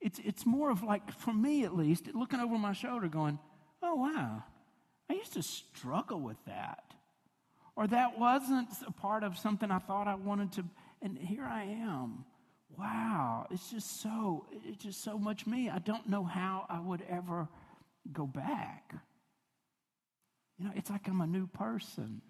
it's, 0.00 0.18
it's 0.24 0.44
more 0.44 0.70
of 0.70 0.82
like, 0.82 1.10
for 1.12 1.32
me 1.32 1.64
at 1.64 1.76
least, 1.76 2.14
looking 2.14 2.40
over 2.40 2.58
my 2.58 2.72
shoulder 2.72 3.08
going, 3.08 3.38
oh, 3.82 3.94
wow, 3.94 4.42
I 5.08 5.14
used 5.14 5.34
to 5.34 5.42
struggle 5.42 6.20
with 6.20 6.42
that. 6.46 6.84
Or 7.76 7.86
that 7.86 8.18
wasn't 8.18 8.68
a 8.86 8.92
part 8.92 9.24
of 9.24 9.38
something 9.38 9.70
I 9.70 9.78
thought 9.78 10.06
I 10.06 10.14
wanted 10.14 10.52
to, 10.52 10.64
and 11.02 11.16
here 11.16 11.44
I 11.44 11.64
am. 11.64 12.24
Wow, 12.78 13.46
it's 13.50 13.70
just 13.70 14.00
so, 14.00 14.46
it's 14.66 14.82
just 14.82 15.02
so 15.02 15.18
much 15.18 15.46
me. 15.46 15.68
I 15.70 15.78
don't 15.78 16.08
know 16.08 16.24
how 16.24 16.66
I 16.68 16.78
would 16.78 17.02
ever 17.08 17.48
go 18.12 18.26
back. 18.26 18.94
You 20.60 20.66
know, 20.66 20.72
it's 20.76 20.90
like 20.90 21.08
I'm 21.08 21.22
a 21.22 21.26
new 21.26 21.46
person. 21.46 22.20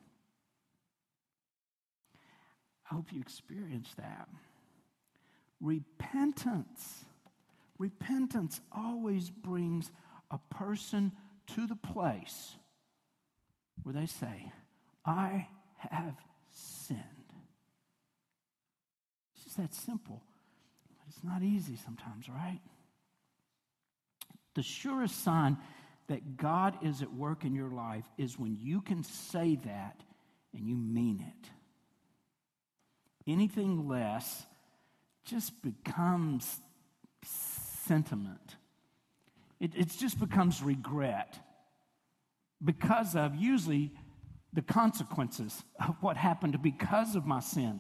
I 2.89 2.95
hope 2.95 3.13
you 3.13 3.21
experience 3.21 3.93
that. 3.97 4.29
Repentance. 5.61 7.05
Repentance 7.77 8.61
always 8.71 9.31
brings 9.31 9.91
a 10.31 10.39
person 10.49 11.11
to 11.57 11.67
the 11.67 11.75
place 11.75 12.55
where 13.83 13.95
they 13.95 14.07
say, 14.07 14.53
I 15.05 15.49
have 15.79 16.15
sinned. 16.53 17.01
It's 19.35 19.43
just 19.43 19.57
that 19.57 19.75
simple. 19.75 20.23
It's 21.09 21.25
not 21.25 21.43
easy 21.43 21.77
sometimes, 21.85 22.29
right? 22.29 22.61
The 24.55 24.63
surest 24.63 25.25
sign 25.25 25.57
that 26.11 26.37
God 26.37 26.77
is 26.83 27.03
at 27.03 27.15
work 27.15 27.45
in 27.45 27.55
your 27.55 27.71
life 27.71 28.05
is 28.19 28.37
when 28.37 28.59
you 28.61 28.81
can 28.81 29.05
say 29.05 29.55
that 29.65 30.03
and 30.53 30.67
you 30.67 30.75
mean 30.75 31.25
it. 31.25 31.51
Anything 33.31 33.87
less 33.87 34.45
just 35.25 35.53
becomes 35.63 36.59
sentiment. 37.23 38.57
It, 39.61 39.77
it 39.77 39.89
just 40.01 40.19
becomes 40.19 40.61
regret 40.61 41.39
because 42.65 43.15
of 43.15 43.37
usually 43.37 43.93
the 44.53 44.63
consequences 44.63 45.63
of 45.79 45.95
what 46.01 46.17
happened 46.17 46.61
because 46.61 47.15
of 47.15 47.25
my 47.25 47.39
sin 47.39 47.79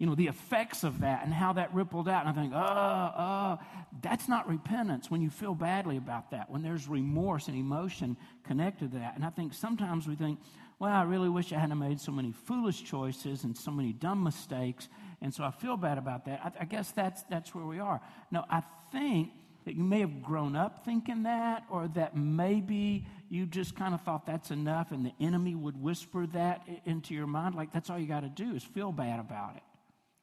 you 0.00 0.06
know, 0.06 0.14
the 0.14 0.28
effects 0.28 0.82
of 0.82 1.00
that 1.00 1.24
and 1.24 1.32
how 1.32 1.52
that 1.52 1.74
rippled 1.74 2.08
out. 2.08 2.26
And 2.26 2.30
I 2.30 2.32
think, 2.32 2.54
oh, 2.54 2.58
oh, 2.58 3.58
that's 4.00 4.28
not 4.28 4.48
repentance 4.48 5.10
when 5.10 5.20
you 5.20 5.28
feel 5.28 5.54
badly 5.54 5.98
about 5.98 6.30
that, 6.30 6.50
when 6.50 6.62
there's 6.62 6.88
remorse 6.88 7.48
and 7.48 7.56
emotion 7.56 8.16
connected 8.42 8.92
to 8.92 8.98
that. 8.98 9.14
And 9.14 9.26
I 9.26 9.28
think 9.28 9.52
sometimes 9.52 10.08
we 10.08 10.14
think, 10.14 10.40
well, 10.78 10.90
I 10.90 11.02
really 11.02 11.28
wish 11.28 11.52
I 11.52 11.58
hadn't 11.58 11.78
made 11.78 12.00
so 12.00 12.12
many 12.12 12.32
foolish 12.32 12.82
choices 12.82 13.44
and 13.44 13.54
so 13.54 13.70
many 13.70 13.92
dumb 13.92 14.24
mistakes. 14.24 14.88
And 15.20 15.34
so 15.34 15.44
I 15.44 15.50
feel 15.50 15.76
bad 15.76 15.98
about 15.98 16.24
that. 16.24 16.40
I, 16.42 16.62
I 16.62 16.64
guess 16.64 16.92
that's, 16.92 17.22
that's 17.24 17.54
where 17.54 17.66
we 17.66 17.78
are. 17.78 18.00
No, 18.30 18.46
I 18.48 18.62
think 18.90 19.32
that 19.66 19.74
you 19.74 19.84
may 19.84 20.00
have 20.00 20.22
grown 20.22 20.56
up 20.56 20.82
thinking 20.82 21.24
that, 21.24 21.64
or 21.68 21.88
that 21.88 22.16
maybe 22.16 23.06
you 23.28 23.44
just 23.44 23.76
kind 23.76 23.92
of 23.92 24.00
thought 24.00 24.24
that's 24.24 24.50
enough, 24.50 24.92
and 24.92 25.04
the 25.04 25.12
enemy 25.20 25.54
would 25.54 25.80
whisper 25.80 26.26
that 26.28 26.66
into 26.86 27.12
your 27.12 27.26
mind. 27.26 27.54
Like, 27.54 27.70
that's 27.70 27.90
all 27.90 27.98
you 27.98 28.06
got 28.06 28.20
to 28.20 28.30
do 28.30 28.54
is 28.54 28.64
feel 28.64 28.92
bad 28.92 29.20
about 29.20 29.56
it. 29.56 29.62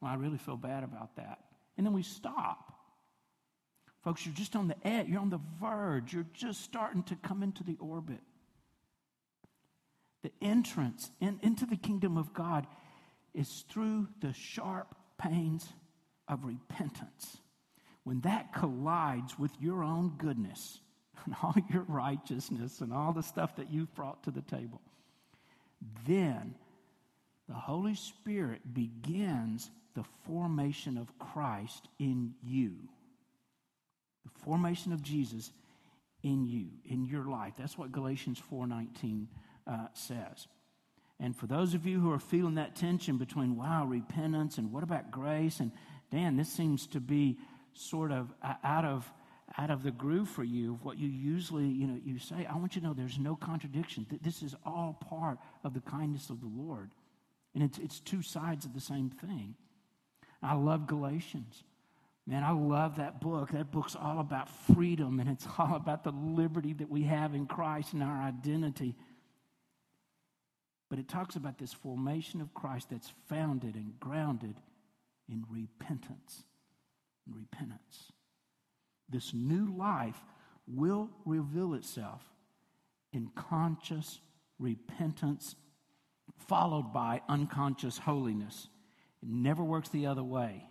Well, 0.01 0.12
I 0.12 0.16
really 0.16 0.38
feel 0.38 0.58
bad 0.58 0.84
about 0.84 1.16
that. 1.16 1.39
And 1.77 1.86
then 1.86 1.94
we 1.94 2.04
stop. 2.04 2.74
Folks, 4.04 4.25
you're 4.25 4.36
just 4.36 4.56
on 4.56 4.68
the 4.68 4.88
edge, 4.88 5.08
you're 5.08 5.20
on 5.20 5.30
the 5.30 5.42
verge, 5.60 6.13
you're 6.13 6.25
just 6.34 6.62
starting 6.62 7.04
to 7.04 7.16
come 7.16 7.44
into 7.44 7.63
the 7.63 7.77
orbit. 7.80 8.22
The 10.24 10.32
entrance 10.42 11.12
in, 11.20 11.39
into 11.42 11.66
the 11.66 11.75
kingdom 11.75 12.18
of 12.18 12.34
God 12.34 12.68
is 13.34 13.66
through 13.70 14.08
the 14.22 14.34
sharp 14.34 14.96
pains 15.18 15.68
of 16.27 16.46
repentance. 16.46 17.38
When 18.04 18.22
that 18.22 18.54
collides 18.54 19.38
with 19.38 19.51
your 19.60 19.84
own 19.84 20.13
goodness 20.18 20.80
and 21.25 21.36
all 21.44 21.56
your 21.70 21.84
righteousness 21.88 22.82
and 22.82 22.94
all 22.94 23.13
the 23.13 23.24
stuff 23.24 23.56
that 23.58 23.72
you've 23.72 23.94
brought 23.94 24.24
to 24.24 24.32
the 24.32 24.42
table, 24.42 24.82
then 26.08 26.56
the 27.48 27.56
Holy 27.56 27.96
Spirit 27.96 28.62
begins 28.74 29.70
the 29.98 30.06
formation 30.27 30.96
of 30.96 31.12
Christ 31.18 31.88
in 31.98 32.36
you. 32.44 32.75
The 34.24 34.39
formation 34.46 34.94
of 34.94 35.01
Jesus 35.01 35.51
in 36.22 36.46
you, 36.46 36.68
in 36.86 37.04
your 37.08 37.25
life. 37.25 37.54
That's 37.58 37.80
what 37.80 37.92
Galatians 37.92 38.39
4.19 38.51 39.25
uh, 39.66 39.88
says. 39.94 40.48
And 41.20 41.36
for 41.36 41.48
those 41.48 41.74
of 41.74 41.88
you 41.88 42.00
who 42.00 42.12
are 42.12 42.20
feeling 42.20 42.56
that 42.56 42.75
tension 42.75 43.18
between, 43.18 43.56
wow, 43.56 43.88
repentance 43.88 44.60
and 44.60 44.72
what 44.72 44.84
about 44.84 45.10
grace? 45.10 45.60
And 45.60 45.72
Dan, 46.12 46.38
this 46.38 46.50
seems 46.50 46.86
to 46.88 47.00
be 47.00 47.39
sort 47.74 48.12
of 48.12 48.32
uh, 48.44 48.54
out 48.63 48.86
of 48.86 49.12
out 49.58 49.72
of 49.72 49.82
the 49.82 49.92
groove 49.92 50.27
for 50.27 50.44
you 50.44 50.74
of 50.74 50.84
what 50.84 50.98
you 51.00 51.08
usually 51.08 51.66
you 51.66 51.88
know 51.88 51.98
you 52.04 52.20
say 52.20 52.46
i 52.50 52.58
want 52.58 52.75
you 52.75 52.82
to 52.82 52.88
know 52.88 52.94
there's 52.94 53.18
no 53.18 53.34
contradiction 53.34 54.06
this 54.22 54.44
is 54.44 54.54
all 54.66 55.00
part 55.10 55.38
of 55.63 55.74
the 55.74 55.80
kindness 55.80 56.30
of 56.30 56.42
the 56.42 56.50
lord 56.54 56.92
and 57.56 57.63
it's, 57.63 57.77
it's 57.77 58.01
two 58.01 58.22
sides 58.22 58.66
of 58.66 58.74
the 58.74 58.82
same 58.82 59.10
thing 59.10 59.56
I 60.41 60.56
love 60.56 60.88
Galatians. 60.88 61.63
Man, 62.25 62.44
I 62.44 62.51
love 62.51 62.98
that 62.98 63.22
book. 63.22 63.51
That 63.51 63.72
book's 63.72 63.96
all 63.96 64.20
about 64.20 64.50
freedom 64.75 65.20
and 65.20 65.29
it's 65.29 65.48
all 65.58 65.75
about 65.75 66.03
the 66.03 66.12
liberty 66.12 66.74
that 66.74 66.89
we 66.89 67.03
have 67.03 67.34
in 67.34 67.48
Christ 67.48 67.94
and 67.94 68.03
our 68.03 68.22
identity. 68.22 68.96
But 70.89 71.00
it 71.00 71.08
talks 71.08 71.36
about 71.36 71.58
this 71.58 71.74
formation 71.74 72.41
of 72.41 72.53
Christ 72.53 72.89
that's 72.91 73.12
founded 73.29 73.75
and 73.75 74.00
grounded 74.00 74.56
in 75.29 75.46
repentance. 75.50 76.44
In 77.27 77.34
repentance. 77.34 78.12
This 79.10 79.34
new 79.34 79.74
life 79.75 80.20
will 80.67 81.10
reveal 81.25 81.74
itself 81.74 82.22
in 83.13 83.29
conscious 83.36 84.20
repentance, 84.60 85.56
followed 86.48 86.94
by 86.94 87.22
unconscious 87.29 87.98
holiness. 87.98 88.67
It 89.24 89.29
never 89.29 89.63
works 89.63 89.89
the 89.89 90.07
other 90.07 90.24
way. 90.24 90.63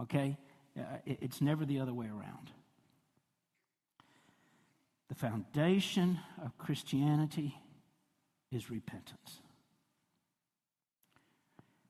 Okay? 0.00 0.36
Uh, 0.78 0.82
it's 1.06 1.40
never 1.40 1.64
the 1.64 1.80
other 1.80 1.94
way 1.94 2.06
around. 2.06 2.50
The 5.08 5.14
foundation 5.14 6.18
of 6.44 6.56
Christianity 6.58 7.54
is 8.50 8.70
repentance. 8.70 9.40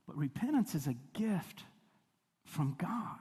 But 0.06 0.16
repentance 0.16 0.74
is 0.74 0.86
a 0.86 0.94
gift 1.14 1.62
from 2.44 2.76
God. 2.78 3.18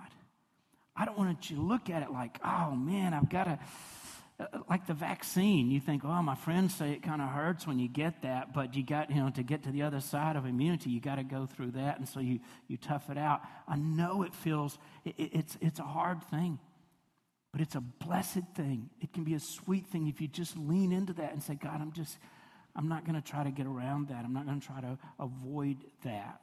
I 0.96 1.06
don't 1.06 1.18
want 1.18 1.50
you 1.50 1.56
to 1.56 1.62
look 1.62 1.90
at 1.90 2.04
it 2.04 2.12
like, 2.12 2.40
oh 2.44 2.76
man, 2.76 3.14
I've 3.14 3.30
got 3.30 3.46
to 3.46 3.60
like 4.70 4.88
the 4.88 4.94
vaccine, 4.94 5.70
you 5.70 5.80
think, 5.80 6.04
oh, 6.04 6.22
my 6.22 6.36
friends 6.36 6.76
say 6.76 6.92
it 6.92 7.04
kind 7.04 7.22
of 7.22 7.30
hurts 7.30 7.68
when 7.68 7.78
you 7.78 7.88
get 7.88 8.24
that, 8.24 8.54
but 8.54 8.76
you 8.76 8.84
got, 8.84 9.12
you 9.12 9.18
know, 9.18 9.30
to 9.30 9.44
get 9.44 9.64
to 9.64 9.72
the 9.72 9.84
other 9.84 10.00
side 10.00 10.36
of 10.36 10.46
immunity, 10.46 10.90
you 10.90 11.00
got 11.00 11.16
to 11.16 11.24
go 11.24 11.46
through 11.46 11.72
that, 11.72 12.00
and 12.00 12.08
so 12.08 12.20
you, 12.20 12.40
you 12.68 12.78
tough 12.78 13.10
it 13.10 13.18
out. 13.18 13.42
I 13.68 13.76
know 13.76 14.24
it 14.24 14.34
feels, 14.34 14.78
it, 15.06 15.16
it's, 15.18 15.58
it's 15.62 15.80
a 15.80 15.84
hard 15.84 16.24
thing, 16.24 16.60
but 17.52 17.62
it's 17.62 17.76
a 17.76 17.82
blessed 17.82 18.44
thing. 18.56 18.90
It 19.02 19.14
can 19.14 19.24
be 19.24 19.36
a 19.36 19.40
sweet 19.40 19.88
thing 19.88 20.08
if 20.08 20.20
you 20.20 20.28
just 20.28 20.58
lean 20.58 20.92
into 20.92 21.14
that 21.14 21.32
and 21.34 21.42
say, 21.42 21.54
God, 21.54 21.80
I'm 21.80 21.92
just, 21.92 22.18
I'm 22.76 22.90
not 22.90 23.06
going 23.06 23.22
to 23.22 23.22
try 23.22 23.44
to 23.44 23.52
get 23.52 23.68
around 23.68 24.08
that. 24.08 24.26
I'm 24.26 24.34
not 24.34 24.48
going 24.48 24.60
to 24.60 24.66
try 24.66 24.82
to 24.82 24.98
avoid 25.20 25.78
that 26.04 26.42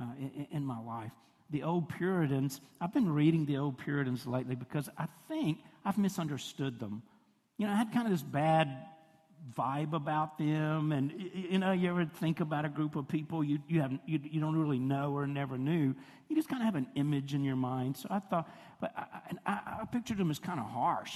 uh, 0.00 0.04
in, 0.18 0.46
in 0.50 0.64
my 0.64 0.78
life 0.80 1.12
the 1.50 1.64
old 1.64 1.88
Puritans, 1.88 2.60
I've 2.80 2.92
been 2.92 3.12
reading 3.12 3.44
the 3.44 3.58
old 3.58 3.76
Puritans 3.76 4.26
lately 4.26 4.54
because 4.54 4.88
I 4.96 5.06
think 5.28 5.58
I've 5.84 5.98
misunderstood 5.98 6.78
them. 6.78 7.02
You 7.56 7.66
know, 7.66 7.72
I 7.72 7.76
had 7.76 7.92
kind 7.92 8.06
of 8.06 8.12
this 8.12 8.22
bad 8.22 8.68
vibe 9.56 9.92
about 9.92 10.38
them. 10.38 10.92
And, 10.92 11.12
you 11.34 11.58
know, 11.58 11.72
you 11.72 11.90
ever 11.90 12.04
think 12.04 12.40
about 12.40 12.64
a 12.64 12.68
group 12.68 12.96
of 12.96 13.08
people 13.08 13.42
you, 13.42 13.58
you, 13.68 13.80
haven't, 13.80 14.00
you, 14.06 14.20
you 14.22 14.40
don't 14.40 14.56
really 14.56 14.78
know 14.78 15.12
or 15.12 15.26
never 15.26 15.58
knew? 15.58 15.94
You 16.28 16.36
just 16.36 16.48
kind 16.48 16.62
of 16.62 16.66
have 16.66 16.76
an 16.76 16.86
image 16.94 17.34
in 17.34 17.42
your 17.42 17.56
mind. 17.56 17.96
So 17.96 18.08
I 18.10 18.18
thought, 18.20 18.48
but 18.80 18.92
I, 18.96 19.34
I, 19.46 19.60
I 19.82 19.84
pictured 19.86 20.18
them 20.18 20.30
as 20.30 20.38
kind 20.38 20.60
of 20.60 20.66
harsh. 20.66 21.14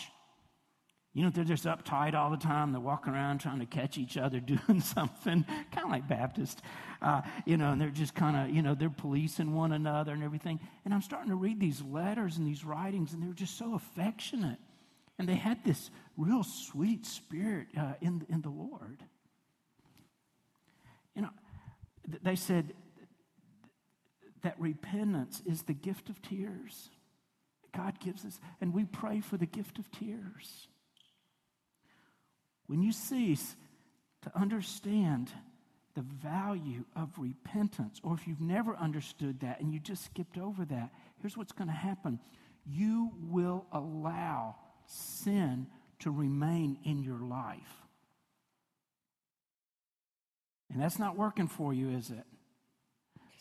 You 1.14 1.22
know, 1.22 1.30
they're 1.30 1.44
just 1.44 1.64
uptight 1.64 2.14
all 2.14 2.28
the 2.28 2.36
time. 2.36 2.72
They're 2.72 2.80
walking 2.80 3.12
around 3.12 3.38
trying 3.38 3.60
to 3.60 3.66
catch 3.66 3.96
each 3.98 4.16
other 4.16 4.40
doing 4.66 4.80
something, 4.80 5.44
kind 5.44 5.84
of 5.84 5.90
like 5.90 6.08
Baptist, 6.08 6.60
uh, 7.00 7.22
you 7.46 7.56
know, 7.56 7.70
and 7.70 7.80
they're 7.80 7.90
just 7.90 8.16
kind 8.16 8.36
of, 8.36 8.54
you 8.54 8.62
know, 8.62 8.74
they're 8.74 8.90
policing 8.90 9.54
one 9.54 9.72
another 9.72 10.12
and 10.12 10.24
everything. 10.24 10.58
And 10.84 10.92
I'm 10.92 11.02
starting 11.02 11.30
to 11.30 11.36
read 11.36 11.60
these 11.60 11.80
letters 11.82 12.36
and 12.36 12.46
these 12.46 12.64
writings, 12.64 13.12
and 13.12 13.22
they're 13.22 13.32
just 13.32 13.56
so 13.56 13.74
affectionate. 13.74 14.58
And 15.16 15.28
they 15.28 15.36
had 15.36 15.64
this 15.64 15.90
real 16.16 16.42
sweet 16.42 17.06
spirit 17.06 17.68
uh, 17.78 17.94
in, 18.00 18.26
in 18.28 18.42
the 18.42 18.50
Lord. 18.50 18.98
You 21.14 21.22
know, 21.22 21.30
they 22.22 22.34
said 22.34 22.72
that 24.42 24.58
repentance 24.58 25.42
is 25.46 25.62
the 25.62 25.74
gift 25.74 26.10
of 26.10 26.20
tears. 26.20 26.90
God 27.72 28.00
gives 28.00 28.24
us, 28.24 28.40
and 28.60 28.74
we 28.74 28.84
pray 28.84 29.20
for 29.20 29.36
the 29.36 29.46
gift 29.46 29.78
of 29.78 29.88
tears. 29.92 30.66
When 32.66 32.82
you 32.82 32.92
cease 32.92 33.56
to 34.22 34.36
understand 34.36 35.30
the 35.94 36.02
value 36.02 36.84
of 36.96 37.10
repentance, 37.18 38.00
or 38.02 38.14
if 38.14 38.26
you've 38.26 38.40
never 38.40 38.76
understood 38.76 39.40
that 39.40 39.60
and 39.60 39.72
you 39.72 39.78
just 39.78 40.04
skipped 40.04 40.38
over 40.38 40.64
that, 40.64 40.90
here's 41.20 41.36
what's 41.36 41.52
going 41.52 41.68
to 41.68 41.74
happen 41.74 42.18
you 42.66 43.10
will 43.20 43.66
allow 43.72 44.56
sin 44.86 45.66
to 46.00 46.10
remain 46.10 46.78
in 46.84 47.02
your 47.02 47.18
life. 47.18 47.82
And 50.72 50.82
that's 50.82 50.98
not 50.98 51.16
working 51.16 51.46
for 51.46 51.72
you, 51.72 51.90
is 51.90 52.10
it? 52.10 52.24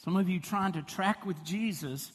Some 0.03 0.17
of 0.17 0.29
you 0.29 0.39
trying 0.39 0.73
to 0.73 0.81
track 0.81 1.25
with 1.25 1.41
Jesus, 1.43 2.11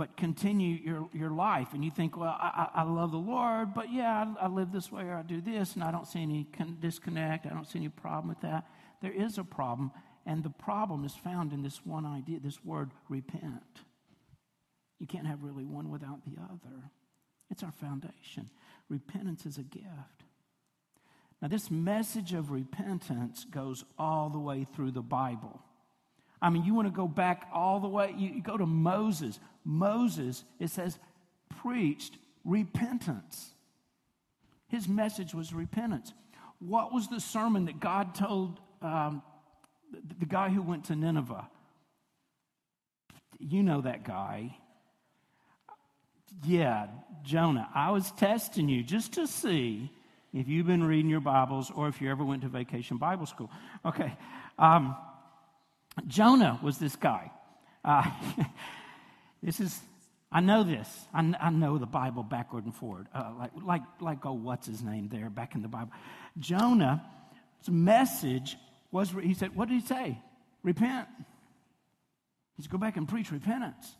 but 0.00 0.16
continue 0.16 0.78
your, 0.82 1.10
your 1.12 1.28
life. 1.28 1.74
And 1.74 1.84
you 1.84 1.90
think, 1.90 2.16
well, 2.16 2.34
I, 2.40 2.68
I 2.76 2.82
love 2.84 3.10
the 3.10 3.18
Lord, 3.18 3.74
but 3.74 3.92
yeah, 3.92 4.32
I, 4.40 4.46
I 4.46 4.48
live 4.48 4.72
this 4.72 4.90
way 4.90 5.02
or 5.02 5.12
I 5.12 5.20
do 5.20 5.42
this, 5.42 5.74
and 5.74 5.84
I 5.84 5.90
don't 5.90 6.06
see 6.06 6.22
any 6.22 6.46
disconnect. 6.80 7.44
I 7.44 7.50
don't 7.50 7.66
see 7.66 7.80
any 7.80 7.90
problem 7.90 8.28
with 8.28 8.40
that. 8.40 8.64
There 9.02 9.12
is 9.12 9.36
a 9.36 9.44
problem, 9.44 9.90
and 10.24 10.42
the 10.42 10.48
problem 10.48 11.04
is 11.04 11.14
found 11.14 11.52
in 11.52 11.60
this 11.60 11.84
one 11.84 12.06
idea, 12.06 12.40
this 12.40 12.64
word 12.64 12.92
repent. 13.10 13.82
You 14.98 15.06
can't 15.06 15.26
have 15.26 15.42
really 15.42 15.66
one 15.66 15.90
without 15.90 16.24
the 16.24 16.40
other. 16.44 16.90
It's 17.50 17.62
our 17.62 17.72
foundation. 17.72 18.48
Repentance 18.88 19.44
is 19.44 19.58
a 19.58 19.62
gift. 19.62 19.84
Now, 21.42 21.48
this 21.48 21.70
message 21.70 22.32
of 22.32 22.50
repentance 22.50 23.44
goes 23.44 23.84
all 23.98 24.30
the 24.30 24.38
way 24.38 24.64
through 24.64 24.92
the 24.92 25.02
Bible. 25.02 25.60
I 26.42 26.50
mean, 26.50 26.64
you 26.64 26.74
want 26.74 26.88
to 26.88 26.92
go 26.92 27.06
back 27.06 27.48
all 27.52 27.80
the 27.80 27.88
way, 27.88 28.14
you, 28.16 28.42
go 28.42 28.56
to 28.56 28.66
Moses. 28.66 29.38
Moses, 29.64 30.44
it 30.58 30.70
says, 30.70 30.98
preached 31.62 32.16
repentance. 32.44 33.50
His 34.68 34.88
message 34.88 35.34
was 35.34 35.52
repentance. 35.52 36.12
What 36.60 36.92
was 36.92 37.08
the 37.08 37.20
sermon 37.20 37.66
that 37.66 37.80
God 37.80 38.14
told 38.14 38.60
um, 38.80 39.22
the, 39.92 40.14
the 40.20 40.26
guy 40.26 40.48
who 40.48 40.62
went 40.62 40.84
to 40.86 40.96
Nineveh? 40.96 41.48
You 43.38 43.62
know 43.62 43.80
that 43.80 44.04
guy. 44.04 44.56
Yeah, 46.44 46.86
Jonah. 47.22 47.68
I 47.74 47.90
was 47.90 48.12
testing 48.12 48.68
you 48.68 48.82
just 48.82 49.14
to 49.14 49.26
see 49.26 49.90
if 50.32 50.46
you've 50.48 50.66
been 50.66 50.84
reading 50.84 51.10
your 51.10 51.20
Bibles 51.20 51.70
or 51.74 51.88
if 51.88 52.00
you 52.00 52.10
ever 52.10 52.24
went 52.24 52.42
to 52.42 52.48
vacation 52.48 52.98
Bible 52.98 53.26
school. 53.26 53.50
Okay. 53.84 54.16
Um, 54.58 54.94
Jonah 56.06 56.58
was 56.62 56.78
this 56.78 56.96
guy. 56.96 57.30
Uh, 57.84 58.08
this 59.42 59.60
is, 59.60 59.78
I 60.30 60.40
know 60.40 60.62
this. 60.62 60.88
I, 61.12 61.34
I, 61.40 61.50
know 61.50 61.78
the 61.78 61.86
Bible 61.86 62.22
backward 62.22 62.64
and 62.64 62.74
forward. 62.74 63.06
Uh, 63.14 63.32
like, 63.38 63.50
like, 63.64 63.82
like, 64.00 64.26
oh, 64.26 64.32
what's 64.32 64.66
his 64.66 64.82
name 64.82 65.08
there 65.08 65.30
back 65.30 65.54
in 65.54 65.62
the 65.62 65.68
Bible? 65.68 65.92
Jonah's 66.38 67.00
message 67.68 68.56
was, 68.92 69.10
he 69.22 69.34
said, 69.34 69.54
what 69.56 69.68
did 69.68 69.80
he 69.80 69.86
say? 69.86 70.18
Repent. 70.62 71.08
He 72.56 72.62
said, 72.62 72.70
go 72.70 72.78
back 72.78 72.96
and 72.96 73.08
preach 73.08 73.32
repentance. 73.32 73.96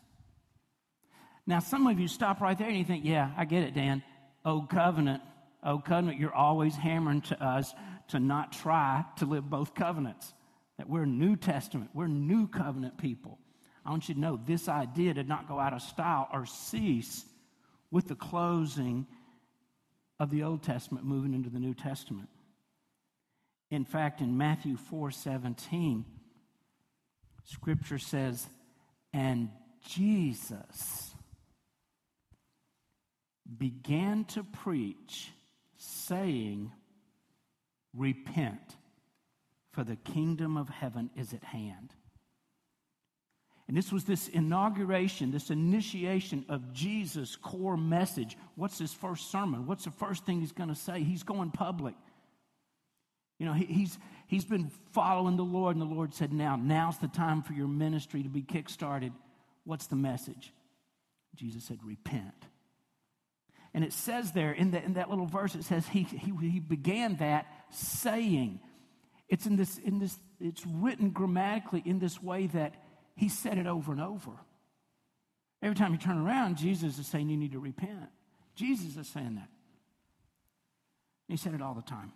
Now, 1.47 1.59
some 1.59 1.87
of 1.87 1.99
you 1.99 2.07
stop 2.07 2.39
right 2.39 2.57
there 2.57 2.67
and 2.67 2.77
you 2.77 2.85
think, 2.85 3.03
yeah, 3.03 3.31
I 3.35 3.45
get 3.45 3.63
it, 3.63 3.73
Dan. 3.73 4.03
Old 4.45 4.69
covenant, 4.69 5.21
old 5.65 5.85
covenant, 5.85 6.19
you're 6.19 6.33
always 6.33 6.75
hammering 6.75 7.21
to 7.21 7.43
us 7.43 7.73
to 8.09 8.19
not 8.19 8.51
try 8.51 9.03
to 9.17 9.25
live 9.25 9.49
both 9.49 9.73
covenants. 9.73 10.33
That 10.81 10.89
we're 10.89 11.05
New 11.05 11.35
Testament, 11.35 11.91
we're 11.93 12.07
New 12.07 12.47
Covenant 12.47 12.97
people. 12.97 13.37
I 13.85 13.91
want 13.91 14.09
you 14.09 14.15
to 14.15 14.19
know 14.19 14.39
this 14.43 14.67
idea 14.67 15.13
did 15.13 15.27
not 15.27 15.47
go 15.47 15.59
out 15.59 15.73
of 15.73 15.83
style 15.83 16.27
or 16.33 16.47
cease 16.47 17.23
with 17.91 18.07
the 18.07 18.15
closing 18.15 19.05
of 20.19 20.31
the 20.31 20.41
Old 20.41 20.63
Testament 20.63 21.05
moving 21.05 21.35
into 21.35 21.51
the 21.51 21.59
New 21.59 21.75
Testament. 21.75 22.29
In 23.69 23.85
fact, 23.85 24.21
in 24.21 24.39
Matthew 24.39 24.75
4 24.75 25.11
17, 25.11 26.03
Scripture 27.43 27.99
says, 27.99 28.47
and 29.13 29.49
Jesus 29.87 31.13
began 33.55 34.25
to 34.29 34.43
preach, 34.43 35.29
saying, 35.77 36.71
Repent, 37.95 38.77
for 39.71 39.83
the 39.83 39.95
kingdom 39.95 40.57
of 40.57 40.69
heaven 40.69 41.09
is 41.15 41.33
at 41.33 41.43
hand. 41.43 41.93
And 43.67 43.77
this 43.77 43.91
was 43.91 44.03
this 44.03 44.27
inauguration, 44.27 45.31
this 45.31 45.49
initiation 45.49 46.45
of 46.49 46.73
Jesus' 46.73 47.37
core 47.37 47.77
message. 47.77 48.37
What's 48.55 48.77
his 48.77 48.93
first 48.93 49.31
sermon? 49.31 49.65
What's 49.65 49.85
the 49.85 49.91
first 49.91 50.25
thing 50.25 50.41
he's 50.41 50.51
going 50.51 50.69
to 50.69 50.75
say? 50.75 51.03
He's 51.03 51.23
going 51.23 51.51
public. 51.51 51.95
You 53.39 53.45
know, 53.45 53.53
he, 53.53 53.65
he's, 53.65 53.97
he's 54.27 54.43
been 54.43 54.69
following 54.91 55.37
the 55.37 55.43
Lord, 55.43 55.77
and 55.77 55.81
the 55.81 55.95
Lord 55.95 56.13
said, 56.13 56.33
Now, 56.33 56.57
now's 56.57 56.97
the 56.97 57.07
time 57.07 57.43
for 57.43 57.53
your 57.53 57.69
ministry 57.69 58.23
to 58.23 58.29
be 58.29 58.41
kickstarted. 58.41 59.13
What's 59.63 59.87
the 59.87 59.95
message? 59.95 60.51
Jesus 61.35 61.63
said, 61.63 61.79
Repent. 61.83 62.45
And 63.73 63.85
it 63.85 63.93
says 63.93 64.33
there 64.33 64.51
in, 64.51 64.71
the, 64.71 64.83
in 64.83 64.93
that 64.93 65.09
little 65.09 65.27
verse, 65.27 65.55
it 65.55 65.63
says 65.63 65.87
he, 65.87 66.03
he, 66.03 66.33
he 66.49 66.59
began 66.59 67.15
that 67.17 67.47
saying. 67.69 68.59
It's 69.31 69.45
in 69.45 69.55
this, 69.55 69.77
in 69.77 69.97
this, 69.97 70.19
it's 70.41 70.65
written 70.67 71.11
grammatically 71.11 71.81
in 71.85 71.99
this 71.99 72.21
way 72.21 72.47
that 72.47 72.75
he 73.15 73.29
said 73.29 73.57
it 73.57 73.65
over 73.65 73.93
and 73.93 74.01
over. 74.01 74.31
Every 75.63 75.75
time 75.75 75.93
you 75.93 75.97
turn 75.97 76.17
around, 76.17 76.57
Jesus 76.57 76.99
is 76.99 77.07
saying 77.07 77.29
you 77.29 77.37
need 77.37 77.53
to 77.53 77.59
repent. 77.59 78.09
Jesus 78.55 78.97
is 78.97 79.07
saying 79.07 79.35
that. 79.35 79.47
He 81.29 81.37
said 81.37 81.53
it 81.53 81.61
all 81.61 81.73
the 81.73 81.81
time. 81.81 82.11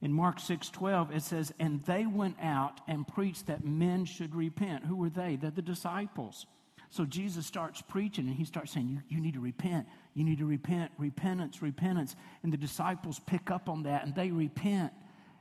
In 0.00 0.10
Mark 0.10 0.40
6 0.40 0.70
12, 0.70 1.14
it 1.14 1.22
says, 1.22 1.52
And 1.60 1.84
they 1.84 2.06
went 2.06 2.36
out 2.40 2.80
and 2.88 3.06
preached 3.06 3.48
that 3.48 3.66
men 3.66 4.06
should 4.06 4.34
repent. 4.34 4.86
Who 4.86 4.96
were 4.96 5.10
they? 5.10 5.36
They're 5.36 5.50
the 5.50 5.60
disciples. 5.60 6.46
So 6.88 7.04
Jesus 7.04 7.44
starts 7.44 7.82
preaching 7.82 8.26
and 8.28 8.34
he 8.34 8.46
starts 8.46 8.72
saying, 8.72 8.88
you, 8.88 9.16
you 9.16 9.22
need 9.22 9.34
to 9.34 9.40
repent. 9.40 9.86
You 10.14 10.24
need 10.24 10.38
to 10.38 10.46
repent. 10.46 10.90
Repentance, 10.96 11.60
repentance. 11.60 12.16
And 12.42 12.50
the 12.50 12.56
disciples 12.56 13.20
pick 13.26 13.50
up 13.50 13.68
on 13.68 13.82
that 13.82 14.06
and 14.06 14.14
they 14.14 14.30
repent 14.30 14.94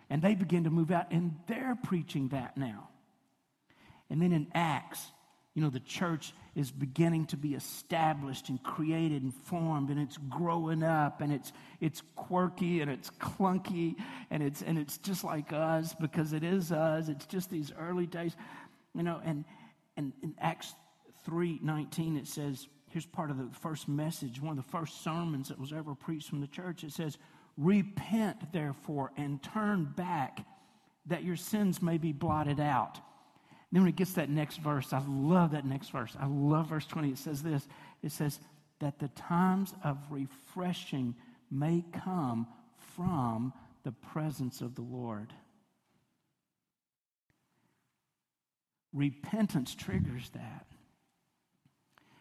and 0.10 0.22
they 0.22 0.36
begin 0.36 0.64
to 0.64 0.70
move 0.70 0.92
out 0.92 1.12
and 1.12 1.36
they're 1.48 1.78
preaching 1.84 2.30
that 2.30 2.58
now. 2.58 2.90
And 4.10 4.22
then 4.22 4.32
in 4.32 4.48
Acts, 4.54 5.12
you 5.54 5.62
know, 5.62 5.70
the 5.70 5.80
church 5.80 6.34
is 6.56 6.72
beginning 6.72 7.26
to 7.26 7.36
be 7.36 7.56
established 7.56 8.50
and 8.50 8.62
created 8.62 9.24
and 9.24 9.34
formed 9.34 9.90
and 9.90 10.00
it's 10.00 10.18
growing 10.30 10.84
up 10.84 11.20
and 11.20 11.34
it's 11.34 11.52
it's 11.82 12.04
quirky 12.16 12.82
and 12.82 12.92
it's 12.92 13.10
clunky 13.20 13.96
and 14.30 14.44
it's 14.44 14.62
and 14.62 14.78
it's 14.78 15.00
just 15.00 15.24
like 15.24 15.52
us 15.52 15.96
because 16.00 16.34
it 16.34 16.44
is 16.44 16.72
us. 16.72 17.10
It's 17.10 17.26
just 17.26 17.50
these 17.50 17.72
early 17.80 18.06
days, 18.06 18.36
you 18.94 19.04
know, 19.04 19.20
and 19.26 19.46
and 19.98 20.14
in 20.22 20.36
Acts 20.40 20.74
3:19 21.28 22.18
it 22.18 22.28
says 22.28 22.68
here's 22.90 23.06
part 23.08 23.32
of 23.32 23.38
the 23.38 23.50
first 23.60 23.88
message 23.88 24.42
one 24.42 24.58
of 24.58 24.64
the 24.64 24.72
first 24.72 25.04
sermons 25.04 25.50
that 25.50 25.60
was 25.60 25.74
ever 25.74 25.94
preached 25.94 26.30
from 26.30 26.40
the 26.40 26.48
church 26.48 26.86
it 26.86 26.94
says 26.94 27.18
repent 27.58 28.54
therefore 28.54 29.12
and 29.18 29.42
turn 29.42 29.86
back 29.86 30.46
that 31.08 31.24
your 31.24 31.36
sins 31.36 31.82
may 31.82 31.98
be 31.98 32.12
blotted 32.12 32.60
out. 32.60 32.96
And 32.96 33.74
then 33.74 33.82
when 33.84 33.90
it 33.90 33.96
gets 33.96 34.14
that 34.14 34.30
next 34.30 34.58
verse 34.58 34.94
i 34.94 35.02
love 35.08 35.52
that 35.52 35.66
next 35.66 35.90
verse. 35.90 36.16
I 36.20 36.28
love 36.28 36.70
verse 36.70 36.86
20 36.86 37.10
it 37.10 37.18
says 37.18 37.42
this. 37.42 37.68
It 38.04 38.12
says 38.12 38.40
that 38.80 39.00
the 39.00 39.10
times 39.10 39.74
of 39.84 39.98
refreshing 40.10 41.16
may 41.50 41.84
come 42.06 42.48
from 42.96 43.54
the 43.84 43.92
presence 43.92 44.62
of 44.62 44.76
the 44.76 44.82
lord. 44.82 45.34
Repentance 48.94 49.76
triggers 49.76 50.30
that. 50.32 50.66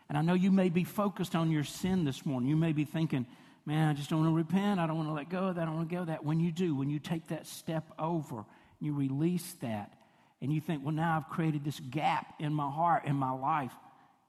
And 0.08 0.16
I 0.16 0.22
know 0.22 0.34
you 0.34 0.52
may 0.52 0.68
be 0.68 0.84
focused 0.84 1.34
on 1.34 1.50
your 1.50 1.64
sin 1.64 2.04
this 2.04 2.24
morning. 2.24 2.48
You 2.48 2.56
may 2.56 2.72
be 2.72 2.84
thinking, 2.84 3.26
man, 3.66 3.88
I 3.88 3.92
just 3.92 4.08
don't 4.08 4.20
want 4.20 4.30
to 4.30 4.36
repent. 4.36 4.80
I 4.80 4.86
don't 4.86 4.96
want 4.96 5.08
to 5.08 5.12
let 5.12 5.28
go 5.28 5.48
of 5.48 5.56
that. 5.56 5.62
I 5.62 5.64
don't 5.64 5.76
want 5.76 5.88
to 5.90 5.94
go 5.94 6.00
of 6.02 6.06
that. 6.06 6.24
When 6.24 6.40
you 6.40 6.52
do, 6.52 6.74
when 6.74 6.88
you 6.88 6.98
take 6.98 7.28
that 7.28 7.46
step 7.46 7.92
over, 7.98 8.44
you 8.80 8.94
release 8.94 9.54
that, 9.60 9.92
and 10.40 10.52
you 10.52 10.60
think, 10.60 10.84
well, 10.84 10.94
now 10.94 11.16
I've 11.16 11.28
created 11.28 11.64
this 11.64 11.80
gap 11.80 12.34
in 12.38 12.54
my 12.54 12.70
heart, 12.70 13.04
in 13.06 13.16
my 13.16 13.32
life. 13.32 13.72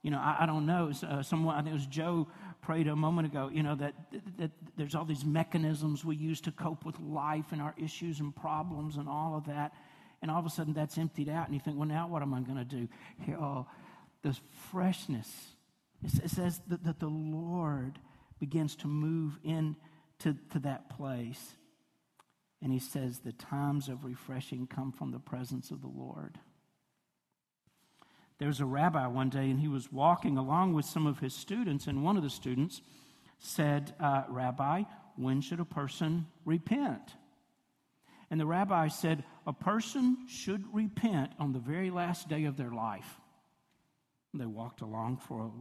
You 0.02 0.12
know, 0.12 0.20
I, 0.20 0.38
I 0.42 0.46
don't 0.46 0.66
know. 0.66 0.92
Uh, 1.08 1.22
someone, 1.22 1.56
I 1.56 1.60
think 1.60 1.72
it 1.72 1.74
was 1.74 1.86
Joe 1.86 2.28
prayed 2.62 2.88
a 2.88 2.96
moment 2.96 3.28
ago, 3.28 3.50
you 3.54 3.62
know, 3.62 3.76
that, 3.76 3.94
that, 4.12 4.38
that 4.38 4.52
there's 4.76 4.96
all 4.96 5.06
these 5.06 5.26
mechanisms 5.26 6.04
we 6.04 6.16
use 6.16 6.42
to 6.42 6.52
cope 6.52 6.86
with 6.86 7.00
life 7.00 7.46
and 7.52 7.62
our 7.62 7.76
issues 7.78 8.20
and 8.20 8.36
problems 8.36 8.98
and 8.98 9.08
all 9.08 9.36
of 9.38 9.46
that. 9.46 9.74
And 10.22 10.32
all 10.32 10.40
of 10.40 10.46
a 10.46 10.50
sudden 10.50 10.74
that's 10.74 10.98
emptied 10.98 11.30
out, 11.30 11.46
and 11.46 11.54
you 11.54 11.60
think, 11.60 11.78
well, 11.78 11.88
now 11.88 12.08
what 12.08 12.24
am 12.24 12.34
I 12.34 12.40
going 12.40 12.58
to 12.58 12.66
do? 12.66 12.88
Here, 13.24 13.38
oh, 13.40 13.68
this 14.24 14.40
freshness 14.72 15.30
it 16.04 16.30
says 16.30 16.62
that, 16.68 16.84
that 16.84 17.00
the 17.00 17.08
Lord 17.08 18.00
begins 18.40 18.76
to 18.78 18.88
move 18.88 19.40
into 19.44 20.36
to 20.52 20.60
that 20.60 20.90
place. 20.90 21.56
And 22.62 22.72
he 22.72 22.80
says, 22.80 23.20
The 23.20 23.34
times 23.34 23.90
of 23.90 24.04
refreshing 24.04 24.68
come 24.68 24.92
from 24.92 25.12
the 25.12 25.20
presence 25.20 25.72
of 25.72 25.82
the 25.82 25.88
Lord. 25.88 26.40
There 28.40 28.48
was 28.48 28.60
a 28.60 28.66
rabbi 28.66 29.08
one 29.08 29.30
day, 29.30 29.50
and 29.50 29.60
he 29.60 29.68
was 29.68 29.92
walking 29.92 30.38
along 30.38 30.74
with 30.74 30.86
some 30.86 31.08
of 31.08 31.20
his 31.20 31.34
students, 31.34 31.88
and 31.88 32.04
one 32.04 32.18
of 32.18 32.24
the 32.24 32.30
students 32.30 32.82
said, 33.40 33.94
uh, 34.00 34.24
Rabbi, 34.30 34.84
when 35.16 35.42
should 35.42 35.60
a 35.60 35.66
person 35.66 36.28
repent? 36.46 37.14
And 38.30 38.40
the 38.40 38.46
rabbi 38.46 38.90
said, 38.90 39.24
A 39.46 39.54
person 39.54 40.28
should 40.28 40.64
repent 40.74 41.32
on 41.40 41.54
the 41.54 41.60
very 41.60 41.90
last 41.90 42.30
day 42.30 42.46
of 42.46 42.58
their 42.58 42.72
life. 42.72 43.20
And 44.34 44.42
they 44.42 44.46
walked 44.46 44.82
along 44.82 45.18
for 45.18 45.42
a 45.42 45.52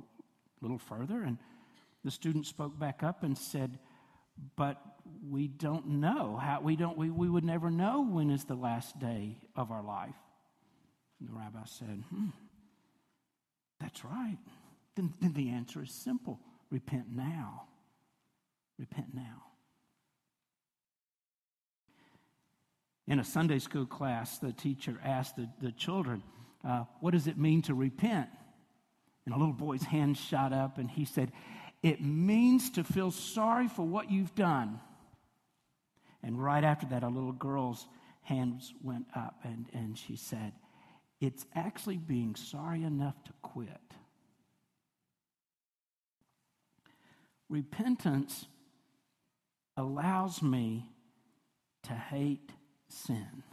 little 0.61 0.79
further, 0.79 1.23
and 1.23 1.39
the 2.07 2.13
student 2.13 2.47
spoke 2.47 2.79
back 2.79 3.03
up 3.03 3.25
and 3.25 3.37
said, 3.37 3.81
But 4.55 4.81
we 5.29 5.49
don't 5.49 5.89
know. 5.89 6.39
How, 6.41 6.61
we, 6.61 6.77
don't, 6.77 6.97
we, 6.97 7.11
we 7.11 7.29
would 7.29 7.45
never 7.45 7.69
know 7.69 8.07
when 8.09 8.31
is 8.31 8.45
the 8.45 8.55
last 8.55 8.97
day 9.01 9.39
of 9.57 9.73
our 9.73 9.83
life. 9.83 10.15
And 11.19 11.29
the 11.29 11.33
rabbi 11.33 11.65
said, 11.65 12.05
hmm, 12.09 12.29
That's 13.81 14.05
right. 14.05 14.39
Then, 14.95 15.15
then 15.21 15.33
the 15.33 15.51
answer 15.51 15.83
is 15.83 15.91
simple 15.91 16.39
repent 16.71 17.07
now. 17.13 17.65
Repent 18.79 19.09
now. 19.13 19.43
In 23.09 23.19
a 23.19 23.25
Sunday 23.25 23.59
school 23.59 23.87
class, 23.87 24.39
the 24.39 24.53
teacher 24.53 25.01
asked 25.05 25.35
the, 25.35 25.49
the 25.61 25.73
children, 25.73 26.23
uh, 26.65 26.85
What 27.01 27.15
does 27.15 27.27
it 27.27 27.37
mean 27.37 27.63
to 27.63 27.75
repent? 27.75 28.29
And 29.25 29.35
a 29.35 29.39
little 29.39 29.53
boy's 29.53 29.83
hand 29.83 30.17
shot 30.17 30.53
up 30.53 30.79
and 30.79 30.89
he 30.89 31.05
said, 31.05 31.33
It 31.87 32.03
means 32.03 32.71
to 32.71 32.83
feel 32.83 33.13
sorry 33.13 33.69
for 33.69 33.87
what 33.87 34.11
you've 34.11 34.35
done. 34.35 34.81
And 36.21 36.43
right 36.43 36.65
after 36.65 36.85
that, 36.87 37.05
a 37.05 37.09
little 37.09 37.31
girl's 37.31 37.87
hands 38.23 38.75
went 38.83 39.07
up 39.15 39.37
and, 39.45 39.67
and 39.73 39.97
she 39.97 40.17
said, 40.17 40.53
It's 41.21 41.47
actually 41.55 41.99
being 41.99 42.35
sorry 42.35 42.83
enough 42.83 43.15
to 43.27 43.33
quit. 43.41 43.69
Repentance 47.49 48.47
allows 49.77 50.43
me 50.43 50.91
to 51.85 51.93
hate 51.93 52.51
sin. 52.89 53.45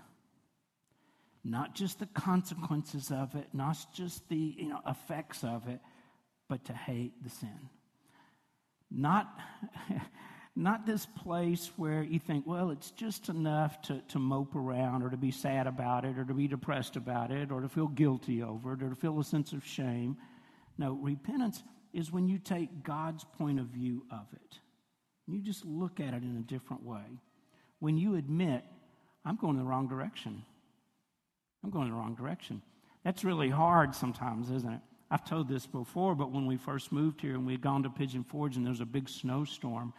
Not 1.43 1.75
just 1.75 1.99
the 1.99 2.07
consequences 2.07 3.11
of 3.11 3.35
it, 3.35 3.49
not 3.53 3.77
just 3.93 4.27
the 4.27 4.55
you 4.57 4.69
know, 4.69 4.81
effects 4.87 5.43
of 5.43 5.67
it, 5.67 5.81
but 6.49 6.65
to 6.65 6.73
hate 6.73 7.23
the 7.23 7.29
sin. 7.29 7.69
Not, 8.93 9.39
not 10.55 10.85
this 10.85 11.05
place 11.05 11.71
where 11.75 12.03
you 12.03 12.19
think, 12.19 12.45
well, 12.45 12.69
it's 12.69 12.91
just 12.91 13.29
enough 13.29 13.81
to, 13.83 14.01
to 14.09 14.19
mope 14.19 14.55
around 14.55 15.01
or 15.01 15.09
to 15.09 15.17
be 15.17 15.31
sad 15.31 15.65
about 15.65 16.05
it 16.05 16.17
or 16.17 16.25
to 16.25 16.33
be 16.33 16.47
depressed 16.47 16.95
about 16.95 17.31
it 17.31 17.51
or 17.51 17.61
to 17.61 17.69
feel 17.69 17.87
guilty 17.87 18.43
over 18.43 18.73
it 18.73 18.83
or 18.83 18.89
to 18.89 18.95
feel 18.95 19.19
a 19.19 19.23
sense 19.23 19.51
of 19.51 19.65
shame. 19.65 20.17
No, 20.77 20.93
repentance 20.93 21.63
is 21.93 22.11
when 22.11 22.27
you 22.27 22.37
take 22.37 22.83
God's 22.83 23.23
point 23.23 23.59
of 23.59 23.67
view 23.67 24.05
of 24.11 24.25
it. 24.33 24.59
You 25.27 25.41
just 25.41 25.65
look 25.65 25.99
at 25.99 26.13
it 26.13 26.23
in 26.23 26.37
a 26.37 26.51
different 26.51 26.83
way. 26.83 27.21
When 27.79 27.97
you 27.97 28.15
admit, 28.15 28.63
I'm 29.25 29.37
going 29.37 29.57
the 29.57 29.63
wrong 29.63 29.87
direction. 29.87 30.43
I'm 31.63 31.69
going 31.69 31.89
the 31.89 31.95
wrong 31.95 32.15
direction. 32.15 32.61
That's 33.03 33.23
really 33.23 33.49
hard 33.49 33.95
sometimes, 33.95 34.51
isn't 34.51 34.71
it? 34.73 34.81
I've 35.13 35.23
told 35.23 35.47
this 35.47 35.67
before, 35.67 36.15
but 36.15 36.31
when 36.31 36.47
we 36.47 36.57
first 36.57 36.91
moved 36.91 37.21
here 37.21 37.35
and 37.35 37.45
we 37.45 37.51
had 37.51 37.61
gone 37.61 37.83
to 37.83 37.89
Pigeon 37.91 38.23
Forge 38.23 38.55
and 38.55 38.65
there 38.65 38.71
was 38.71 38.79
a 38.79 38.85
big 38.85 39.07
snowstorm, 39.07 39.93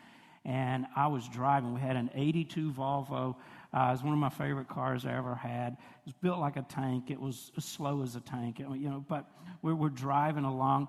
and 0.45 0.87
I 0.97 1.07
was 1.07 1.29
driving. 1.29 1.73
We 1.73 1.81
had 1.81 1.95
an 1.95 2.11
82 2.13 2.73
Volvo. 2.73 3.37
Uh, 3.73 3.87
it 3.91 3.93
was 3.93 4.03
one 4.03 4.13
of 4.13 4.19
my 4.19 4.29
favorite 4.29 4.67
cars 4.67 5.07
I 5.07 5.17
ever 5.17 5.37
had. 5.37 5.75
It 5.75 6.07
was 6.07 6.15
built 6.21 6.41
like 6.41 6.57
a 6.57 6.63
tank. 6.63 7.13
It 7.13 7.21
was 7.21 7.53
as 7.57 7.65
slow 7.65 8.03
as 8.03 8.17
a 8.17 8.21
tank, 8.21 8.59
you 8.59 8.91
know. 8.91 9.05
But 9.09 9.31
we 9.63 9.73
were 9.73 9.89
driving 9.89 10.43
along, 10.43 10.89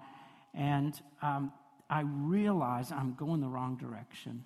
and 0.55 0.99
um, 1.21 1.53
I 1.87 2.01
realize 2.01 2.91
I'm 2.91 3.13
going 3.13 3.41
the 3.41 3.47
wrong 3.47 3.77
direction. 3.77 4.43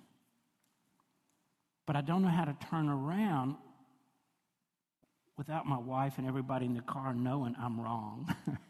But 1.86 1.96
I 1.96 2.02
don't 2.02 2.20
know 2.20 2.28
how 2.28 2.44
to 2.44 2.56
turn 2.68 2.90
around 2.90 3.56
without 5.38 5.64
my 5.64 5.78
wife 5.78 6.18
and 6.18 6.28
everybody 6.28 6.66
in 6.66 6.74
the 6.74 6.82
car 6.82 7.14
knowing 7.14 7.56
I'm 7.58 7.80
wrong. 7.80 8.28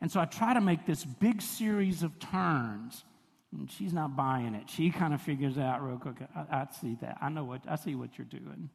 and 0.00 0.10
so 0.10 0.20
I 0.20 0.26
try 0.26 0.54
to 0.54 0.60
make 0.60 0.86
this 0.86 1.04
big 1.04 1.42
series 1.42 2.02
of 2.02 2.18
turns. 2.18 3.04
And 3.52 3.70
she's 3.70 3.94
not 3.94 4.14
buying 4.14 4.54
it. 4.54 4.68
She 4.68 4.90
kind 4.90 5.14
of 5.14 5.22
figures 5.22 5.56
out 5.56 5.82
real 5.82 5.96
quick, 5.96 6.16
I, 6.36 6.40
I 6.50 6.66
see 6.80 6.98
that. 7.00 7.16
I 7.22 7.30
know 7.30 7.44
what 7.44 7.62
I 7.66 7.76
see 7.76 7.94
what 7.94 8.18
you're 8.18 8.26
doing. 8.26 8.68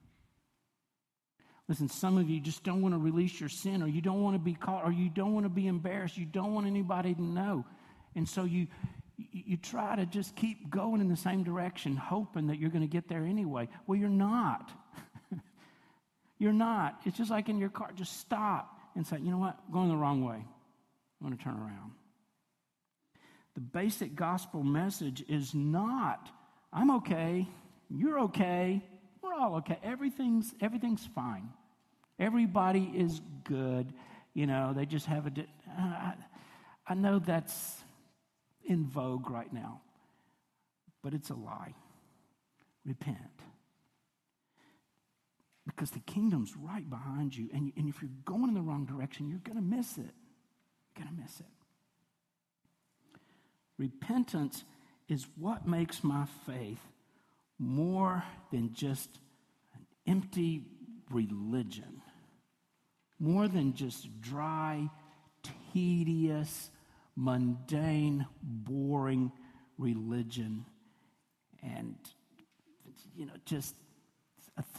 Listen, 1.70 1.88
some 1.88 2.18
of 2.18 2.30
you 2.30 2.42
just 2.42 2.64
don't 2.64 2.82
want 2.82 2.94
to 2.94 3.00
release 3.00 3.40
your 3.40 3.50
sin, 3.50 3.82
or 3.82 3.88
you 3.88 4.02
don't 4.02 4.22
want 4.22 4.36
to 4.36 4.40
be 4.40 4.54
caught, 4.54 4.84
or 4.84 4.92
you 4.92 5.10
don't 5.10 5.34
want 5.34 5.46
to 5.46 5.50
be 5.50 5.68
embarrassed. 5.68 6.18
You 6.18 6.26
don't 6.26 6.54
want 6.54 6.68
anybody 6.68 7.14
to 7.14 7.22
know. 7.22 7.66
And 8.16 8.28
so 8.28 8.44
you, 8.44 8.68
you 9.16 9.56
try 9.58 9.96
to 9.96 10.06
just 10.06 10.36
keep 10.36 10.70
going 10.70 11.00
in 11.00 11.08
the 11.08 11.16
same 11.16 11.44
direction, 11.44 11.96
hoping 11.96 12.48
that 12.48 12.60
you're 12.60 12.70
going 12.70 12.82
to 12.82 12.92
get 12.92 13.08
there 13.08 13.24
anyway. 13.24 13.70
Well, 13.88 13.98
you're 13.98 14.10
not. 14.10 14.72
you're 16.38 16.52
not. 16.52 17.00
It's 17.06 17.18
just 17.18 17.32
like 17.32 17.48
in 17.48 17.60
your 17.60 17.70
car. 17.70 17.92
Just 17.96 18.20
stop 18.20 18.78
and 18.96 19.08
say, 19.08 19.20
you 19.20 19.32
know 19.32 19.38
what? 19.38 19.58
I'm 19.68 19.74
going 19.74 19.90
the 19.90 19.96
wrong 19.96 20.26
way. 20.26 20.44
I'm 21.24 21.30
going 21.30 21.38
to 21.38 21.44
turn 21.44 21.56
around. 21.56 21.92
The 23.56 23.62
basic 23.62 24.16
gospel 24.16 24.62
message 24.62 25.24
is 25.30 25.54
not, 25.54 26.30
I'm 26.74 26.92
okay, 26.98 27.48
you're 27.90 28.20
okay, 28.22 28.82
we're 29.22 29.34
all 29.34 29.56
okay. 29.56 29.80
Everything's, 29.84 30.54
everything's 30.60 31.08
fine. 31.16 31.50
Everybody 32.20 32.92
is 32.94 33.22
good. 33.46 33.94
You 34.34 34.48
know, 34.48 34.74
they 34.76 34.86
just 34.86 35.06
have 35.06 35.28
a. 35.28 35.32
I, 35.70 36.14
I 36.88 36.94
know 36.94 37.20
that's 37.20 37.78
in 38.66 38.86
vogue 38.86 39.30
right 39.30 39.52
now. 39.54 39.82
But 41.02 41.14
it's 41.14 41.30
a 41.30 41.36
lie. 41.36 41.74
Repent. 42.86 43.18
Because 45.66 45.92
the 45.92 46.00
kingdom's 46.00 46.54
right 46.58 46.88
behind 46.90 47.36
you. 47.36 47.50
And, 47.54 47.72
and 47.78 47.88
if 47.88 48.02
you're 48.02 48.12
going 48.26 48.50
in 48.50 48.54
the 48.54 48.62
wrong 48.62 48.86
direction, 48.86 49.30
you're 49.30 49.40
going 49.40 49.58
to 49.58 49.64
miss 49.64 49.98
it. 49.98 50.14
Going 50.96 51.08
to 51.08 51.22
miss 51.22 51.40
it. 51.40 51.46
Repentance 53.78 54.64
is 55.10 55.26
what 55.38 55.68
makes 55.68 56.04
my 56.04 56.26
faith 56.46 56.80
more 57.58 58.24
than 58.52 58.74
just 58.74 59.10
an 59.74 59.86
empty 60.08 60.66
religion, 61.10 62.02
more 63.20 63.48
than 63.48 63.74
just 63.74 64.22
dry, 64.22 64.90
tedious, 65.74 66.70
mundane, 67.16 68.26
boring 68.42 69.32
religion. 69.78 70.66
And, 71.64 71.96
you 73.16 73.26
know, 73.26 73.34
just 73.46 73.76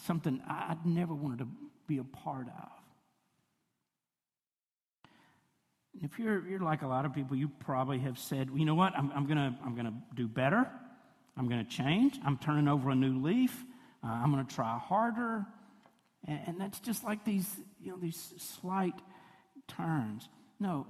something 0.05 0.40
I'd 0.46 0.85
never 0.85 1.14
wanted 1.14 1.40
to 1.40 1.48
be 1.87 1.98
a 1.98 2.05
part 2.05 2.46
of. 2.48 2.84
If 6.02 6.18
you're, 6.18 6.46
you're 6.46 6.61
like 6.61 6.83
a 6.83 6.87
lot 6.87 7.04
of 7.04 7.14
people, 7.14 7.37
you 7.37 7.48
probably 7.61 7.98
have 8.00 8.18
said, 8.18 8.50
well, 8.50 8.59
you 8.59 8.64
know 8.64 8.74
what, 8.74 8.94
I'm, 8.96 9.12
I'm 9.14 9.26
going 9.26 9.38
to 9.38 9.54
I'm 9.64 9.74
gonna 9.76 9.94
do 10.14 10.26
better. 10.26 10.68
I'm 11.37 11.48
going 11.48 11.64
to 11.64 11.70
change. 11.70 12.18
I'm 12.24 12.38
turning 12.38 12.68
over 12.68 12.90
a 12.90 12.94
new 12.94 13.20
leaf. 13.20 13.64
Uh, 14.02 14.09
I'm 14.09 14.33
going 14.33 14.44
to 14.44 14.54
try 14.54 14.78
harder. 14.78 15.46
And, 16.26 16.40
and, 16.46 16.61
that's 16.61 16.78
just 16.80 17.04
like 17.04 17.24
these, 17.24 17.48
you 17.80 17.90
know, 17.90 17.98
these 18.00 18.33
slight 18.38 18.94
turns. 19.66 20.28
No, 20.61 20.87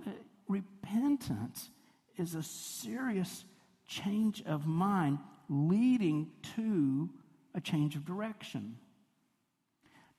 repentance 0.48 1.70
is 2.16 2.34
a 2.34 2.42
serious 2.42 3.44
change 3.86 4.42
of 4.46 4.66
mind 4.66 5.18
leading 5.48 6.30
to 6.56 7.08
a 7.54 7.60
change 7.60 7.96
of 7.96 8.04
direction. 8.04 8.76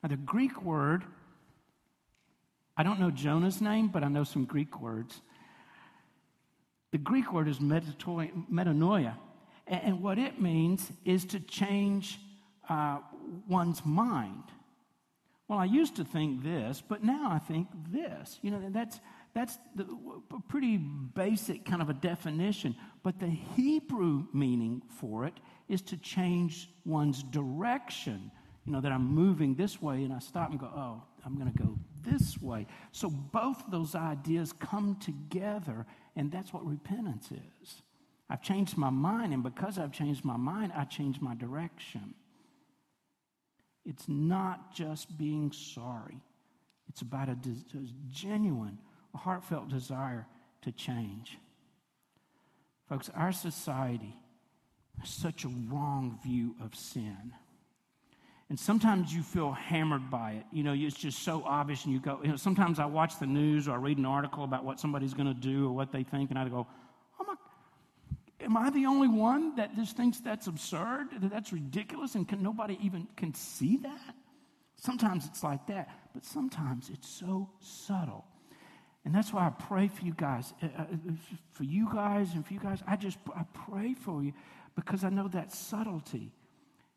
Now, 0.02 0.08
the 0.08 0.16
Greek 0.16 0.62
word, 0.62 1.04
I 2.76 2.82
don't 2.82 3.00
know 3.00 3.10
Jonah's 3.10 3.60
name, 3.60 3.88
but 3.88 4.04
I 4.04 4.08
know 4.08 4.24
some 4.24 4.44
Greek 4.44 4.80
words. 4.80 5.20
The 6.92 6.98
Greek 6.98 7.32
word 7.32 7.48
is 7.48 7.58
metanoia, 7.58 9.14
and 9.66 10.02
what 10.02 10.18
it 10.18 10.40
means 10.40 10.92
is 11.04 11.24
to 11.26 11.40
change 11.40 12.18
uh, 12.68 12.98
one's 13.48 13.84
mind. 13.84 14.44
Well, 15.48 15.58
I 15.58 15.64
used 15.64 15.96
to 15.96 16.04
think 16.04 16.42
this, 16.42 16.82
but 16.86 17.04
now 17.04 17.30
I 17.30 17.38
think 17.38 17.68
this. 17.90 18.38
You 18.42 18.50
know, 18.50 18.70
that's 18.70 19.00
that's 19.34 19.58
the, 19.74 19.86
a 20.34 20.40
pretty 20.48 20.78
basic 20.78 21.64
kind 21.64 21.82
of 21.82 21.90
a 21.90 21.94
definition. 21.94 22.74
But 23.02 23.20
the 23.20 23.28
Hebrew 23.28 24.24
meaning 24.32 24.82
for 24.98 25.26
it 25.26 25.34
is 25.68 25.82
to 25.82 25.96
change 25.98 26.70
one's 26.84 27.22
direction. 27.22 28.30
You 28.64 28.72
know, 28.72 28.80
that 28.80 28.90
I'm 28.90 29.06
moving 29.06 29.54
this 29.54 29.80
way 29.80 30.04
and 30.04 30.12
I 30.12 30.18
stop 30.20 30.50
and 30.50 30.58
go, 30.58 30.66
oh, 30.66 31.02
I'm 31.26 31.36
going 31.36 31.52
to 31.52 31.58
go 31.58 31.76
this 32.04 32.40
way. 32.40 32.66
So 32.92 33.10
both 33.10 33.64
those 33.68 33.94
ideas 33.94 34.52
come 34.52 34.96
together, 35.00 35.84
and 36.14 36.30
that's 36.30 36.52
what 36.52 36.64
repentance 36.64 37.30
is. 37.32 37.82
I've 38.30 38.42
changed 38.42 38.76
my 38.76 38.90
mind, 38.90 39.34
and 39.34 39.42
because 39.42 39.78
I've 39.78 39.92
changed 39.92 40.24
my 40.24 40.36
mind, 40.36 40.72
I 40.74 40.84
change 40.84 41.20
my 41.20 41.34
direction. 41.34 42.14
It's 43.84 44.08
not 44.08 44.74
just 44.74 45.18
being 45.18 45.52
sorry, 45.52 46.20
it's 46.88 47.02
about 47.02 47.28
a, 47.28 47.32
a 47.32 47.82
genuine 48.08 48.78
a 49.16 49.18
heartfelt 49.18 49.68
desire 49.68 50.26
to 50.62 50.72
change. 50.72 51.38
Folks, 52.88 53.10
our 53.14 53.32
society 53.32 54.14
has 55.00 55.08
such 55.08 55.44
a 55.44 55.48
wrong 55.48 56.18
view 56.22 56.54
of 56.62 56.74
sin. 56.74 57.32
And 58.48 58.58
sometimes 58.58 59.12
you 59.12 59.22
feel 59.22 59.50
hammered 59.52 60.08
by 60.08 60.32
it. 60.32 60.44
You 60.52 60.62
know, 60.62 60.72
it's 60.72 60.96
just 60.96 61.24
so 61.24 61.42
obvious, 61.44 61.84
and 61.84 61.92
you 61.92 61.98
go, 61.98 62.20
you 62.22 62.28
know, 62.28 62.36
sometimes 62.36 62.78
I 62.78 62.86
watch 62.86 63.18
the 63.18 63.26
news 63.26 63.66
or 63.66 63.72
I 63.72 63.76
read 63.76 63.98
an 63.98 64.06
article 64.06 64.44
about 64.44 64.64
what 64.64 64.78
somebody's 64.78 65.14
going 65.14 65.26
to 65.26 65.34
do 65.34 65.66
or 65.66 65.72
what 65.72 65.90
they 65.90 66.04
think, 66.04 66.30
and 66.30 66.38
I 66.38 66.48
go, 66.48 66.66
oh 67.18 67.24
my, 67.24 67.34
am 68.40 68.56
I 68.56 68.70
the 68.70 68.86
only 68.86 69.08
one 69.08 69.56
that 69.56 69.74
just 69.74 69.96
thinks 69.96 70.20
that's 70.20 70.46
absurd, 70.46 71.08
that 71.20 71.30
that's 71.30 71.52
ridiculous, 71.52 72.14
and 72.14 72.28
can 72.28 72.40
nobody 72.40 72.78
even 72.80 73.08
can 73.16 73.34
see 73.34 73.78
that? 73.78 74.14
Sometimes 74.76 75.26
it's 75.26 75.42
like 75.42 75.66
that, 75.66 75.88
but 76.14 76.24
sometimes 76.24 76.88
it's 76.92 77.08
so 77.08 77.50
subtle. 77.60 78.26
And 79.04 79.14
that's 79.14 79.32
why 79.32 79.46
I 79.46 79.50
pray 79.50 79.88
for 79.88 80.04
you 80.04 80.14
guys, 80.16 80.52
uh, 80.62 80.66
uh, 80.78 80.84
for 81.52 81.64
you 81.64 81.88
guys 81.92 82.34
and 82.34 82.46
for 82.46 82.52
you 82.52 82.60
guys. 82.60 82.82
I 82.86 82.96
just 82.96 83.18
I 83.34 83.44
pray 83.70 83.94
for 83.94 84.22
you 84.22 84.32
because 84.74 85.04
I 85.04 85.10
know 85.10 85.28
that 85.28 85.52
subtlety 85.52 86.32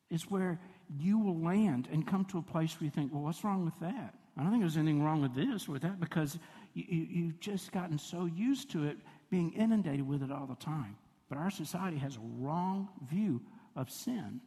is 0.10 0.24
where 0.24 0.60
you 0.98 1.20
will 1.20 1.40
land 1.40 1.88
and 1.92 2.08
come 2.08 2.26
to 2.26 2.38
a 2.38 2.42
place 2.42 2.80
where 2.80 2.86
you 2.86 2.92
think, 2.92 3.14
well, 3.14 3.24
what's 3.24 3.44
wrong 3.44 3.66
with 3.66 3.80
that? 3.80 4.16
I 4.38 4.42
don't 4.42 4.52
think 4.52 4.64
there's 4.64 4.78
anything 4.78 5.04
wrong 5.04 5.22
with 5.22 5.36
this 5.36 5.68
or 5.68 5.74
with 5.74 5.82
that 5.82 6.00
because 6.00 6.40
you, 6.74 6.86
you, 6.88 7.08
you've 7.10 7.40
just 7.40 7.72
gotten 7.72 7.98
so 8.00 8.26
used 8.26 8.72
to 8.72 8.86
it 8.86 8.98
being 9.30 9.52
inundated 9.54 10.08
with 10.08 10.24
it 10.24 10.32
all 10.32 10.48
the 10.48 10.56
time. 10.56 10.96
But 11.28 11.38
our 11.38 11.52
society 11.52 11.98
has 11.98 12.16
a 12.16 12.22
wrong 12.40 12.90
view 13.10 13.42
of 13.76 13.90
sin 13.90 14.40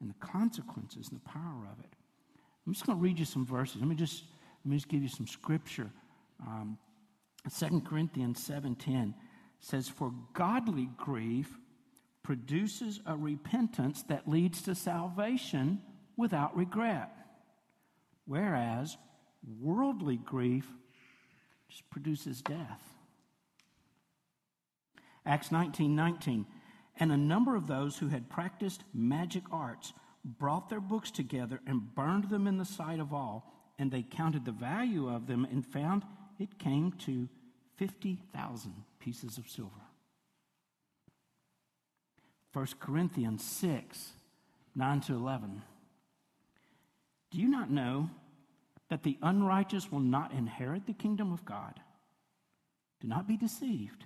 and 0.00 0.08
the 0.08 0.26
consequences 0.26 1.08
and 1.08 1.20
the 1.20 1.28
power 1.28 1.68
of 1.70 1.78
it. 1.80 1.90
I'm 2.66 2.72
just 2.72 2.86
going 2.86 2.98
to 2.98 3.02
read 3.02 3.18
you 3.18 3.24
some 3.24 3.44
verses. 3.44 3.76
Let 3.80 3.88
me 3.88 3.96
just, 3.96 4.24
let 4.64 4.70
me 4.70 4.76
just 4.76 4.88
give 4.88 5.02
you 5.02 5.08
some 5.08 5.26
scripture 5.26 5.90
um, 6.46 6.78
2 7.50 7.80
Corinthians 7.80 8.48
7.10 8.48 9.14
says, 9.60 9.88
For 9.88 10.12
godly 10.32 10.88
grief 10.96 11.58
produces 12.22 13.00
a 13.06 13.16
repentance 13.16 14.02
that 14.04 14.28
leads 14.28 14.62
to 14.62 14.74
salvation 14.74 15.80
without 16.16 16.56
regret, 16.56 17.10
whereas 18.26 18.96
worldly 19.60 20.16
grief 20.16 20.68
just 21.68 21.88
produces 21.90 22.42
death. 22.42 22.82
Acts 25.24 25.50
19:19 25.50 25.90
19, 25.90 26.46
and 26.96 27.12
a 27.12 27.16
number 27.16 27.56
of 27.56 27.66
those 27.66 27.98
who 27.98 28.08
had 28.08 28.28
practiced 28.28 28.84
magic 28.92 29.44
arts 29.50 29.92
brought 30.24 30.68
their 30.68 30.80
books 30.80 31.10
together 31.10 31.60
and 31.66 31.94
burned 31.94 32.28
them 32.28 32.46
in 32.46 32.58
the 32.58 32.64
sight 32.64 33.00
of 33.00 33.12
all 33.12 33.52
and 33.78 33.90
they 33.90 34.02
counted 34.02 34.44
the 34.44 34.52
value 34.52 35.08
of 35.08 35.26
them 35.26 35.44
and 35.44 35.66
found 35.66 36.04
it 36.38 36.58
came 36.58 36.92
to 36.92 37.28
50,000 37.76 38.72
pieces 39.00 39.38
of 39.38 39.48
silver. 39.48 39.70
1 42.52 42.66
Corinthians 42.80 43.42
6 43.44 44.12
9 44.74 45.00
to 45.02 45.14
11. 45.14 45.62
Do 47.30 47.38
you 47.38 47.48
not 47.48 47.70
know 47.70 48.10
that 48.88 49.02
the 49.02 49.18
unrighteous 49.22 49.90
will 49.90 50.00
not 50.00 50.32
inherit 50.32 50.86
the 50.86 50.92
kingdom 50.92 51.32
of 51.32 51.44
God? 51.44 51.80
Do 53.00 53.08
not 53.08 53.26
be 53.26 53.36
deceived. 53.36 54.04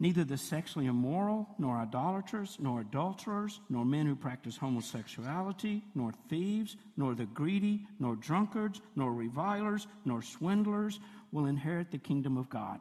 Neither 0.00 0.24
the 0.24 0.36
sexually 0.36 0.86
immoral, 0.86 1.48
nor 1.58 1.76
idolaters, 1.76 2.58
nor 2.60 2.80
adulterers, 2.80 3.60
nor 3.68 3.84
men 3.84 4.06
who 4.06 4.16
practice 4.16 4.56
homosexuality, 4.56 5.82
nor 5.94 6.12
thieves, 6.28 6.76
nor 6.96 7.14
the 7.14 7.26
greedy, 7.26 7.86
nor 8.00 8.16
drunkards, 8.16 8.80
nor 8.96 9.12
revilers, 9.12 9.86
nor 10.04 10.20
swindlers 10.20 10.98
will 11.30 11.46
inherit 11.46 11.90
the 11.90 11.98
kingdom 11.98 12.36
of 12.36 12.48
God. 12.48 12.80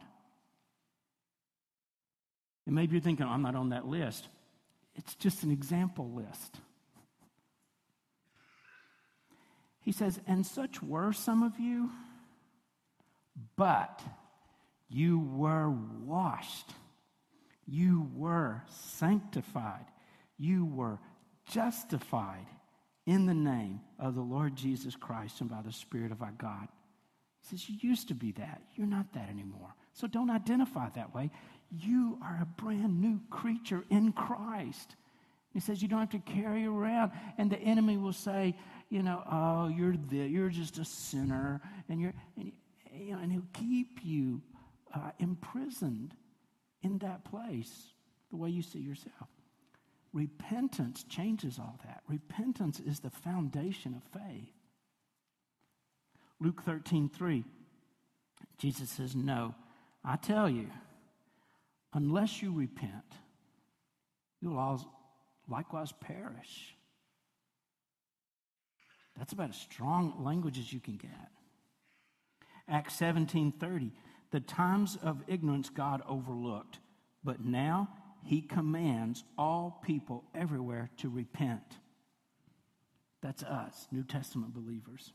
And 2.65 2.75
maybe 2.75 2.93
you're 2.93 3.01
thinking, 3.01 3.25
I'm 3.25 3.41
not 3.41 3.55
on 3.55 3.69
that 3.69 3.87
list. 3.87 4.27
It's 4.95 5.15
just 5.15 5.43
an 5.43 5.51
example 5.51 6.11
list. 6.11 6.57
He 9.81 9.91
says, 9.91 10.19
And 10.27 10.45
such 10.45 10.81
were 10.81 11.11
some 11.13 11.43
of 11.43 11.59
you, 11.59 11.89
but 13.55 14.01
you 14.89 15.19
were 15.19 15.69
washed 15.69 16.71
you 17.65 18.09
were 18.15 18.61
sanctified. 18.69 19.85
You 20.37 20.65
were 20.65 20.99
justified 21.49 22.45
in 23.05 23.25
the 23.25 23.33
name 23.33 23.81
of 23.99 24.15
the 24.15 24.21
Lord 24.21 24.55
Jesus 24.55 24.95
Christ 24.95 25.41
and 25.41 25.49
by 25.49 25.61
the 25.61 25.71
Spirit 25.71 26.11
of 26.11 26.21
our 26.21 26.33
God. 26.37 26.67
He 27.41 27.49
says, 27.49 27.69
You 27.69 27.77
used 27.81 28.07
to 28.09 28.15
be 28.15 28.31
that. 28.33 28.61
You're 28.75 28.87
not 28.87 29.13
that 29.13 29.29
anymore. 29.29 29.73
So 29.93 30.07
don't 30.07 30.29
identify 30.29 30.89
that 30.95 31.13
way. 31.13 31.29
You 31.79 32.19
are 32.23 32.39
a 32.41 32.61
brand 32.61 33.01
new 33.01 33.19
creature 33.29 33.83
in 33.89 34.11
Christ. 34.11 34.95
He 35.53 35.59
says 35.59 35.81
you 35.81 35.87
don't 35.87 35.99
have 35.99 36.09
to 36.11 36.19
carry 36.19 36.65
around, 36.65 37.11
and 37.37 37.49
the 37.49 37.59
enemy 37.59 37.97
will 37.97 38.13
say, 38.13 38.55
you 38.89 39.03
know, 39.03 39.23
oh, 39.31 39.67
you're 39.67 39.95
the, 40.09 40.17
you're 40.17 40.49
just 40.49 40.77
a 40.77 40.85
sinner, 40.85 41.61
and 41.89 42.01
you're, 42.01 42.13
and, 42.37 42.51
you 42.95 43.13
know, 43.13 43.19
and 43.19 43.31
he'll 43.31 43.41
keep 43.53 43.99
you 44.03 44.41
uh, 44.93 45.11
imprisoned 45.19 46.15
in 46.81 46.97
that 46.99 47.23
place 47.25 47.93
the 48.29 48.37
way 48.37 48.49
you 48.49 48.61
see 48.61 48.79
yourself. 48.79 49.29
Repentance 50.11 51.03
changes 51.09 51.57
all 51.57 51.79
that. 51.85 52.01
Repentance 52.07 52.79
is 52.79 52.99
the 52.99 53.09
foundation 53.09 53.95
of 53.95 54.21
faith. 54.21 54.51
Luke 56.39 56.61
13, 56.63 57.09
3, 57.09 57.43
Jesus 58.57 58.89
says, 58.89 59.15
No, 59.15 59.55
I 60.03 60.17
tell 60.17 60.49
you, 60.49 60.67
unless 61.93 62.41
you 62.41 62.51
repent, 62.51 63.05
you'll 64.41 64.57
all 64.57 64.81
likewise 65.47 65.91
perish. 65.91 66.75
That's 69.17 69.33
about 69.33 69.49
as 69.49 69.57
strong 69.57 70.23
language 70.23 70.57
as 70.57 70.73
you 70.73 70.79
can 70.79 70.97
get. 70.97 71.31
Acts 72.67 72.95
17, 72.95 73.51
30, 73.59 73.91
the 74.31 74.39
times 74.39 74.97
of 75.03 75.23
ignorance 75.27 75.69
God 75.69 76.01
overlooked, 76.07 76.79
but 77.23 77.43
now 77.43 77.89
he 78.23 78.41
commands 78.41 79.23
all 79.37 79.81
people 79.85 80.23
everywhere 80.33 80.89
to 80.97 81.09
repent. 81.09 81.77
That's 83.21 83.43
us, 83.43 83.87
New 83.91 84.03
Testament 84.03 84.53
believers. 84.53 85.13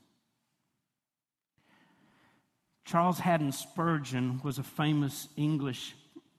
Charles 2.84 3.18
Haddon 3.18 3.52
Spurgeon 3.52 4.40
was 4.42 4.58
a 4.58 4.62
famous 4.62 5.28
English 5.36 5.94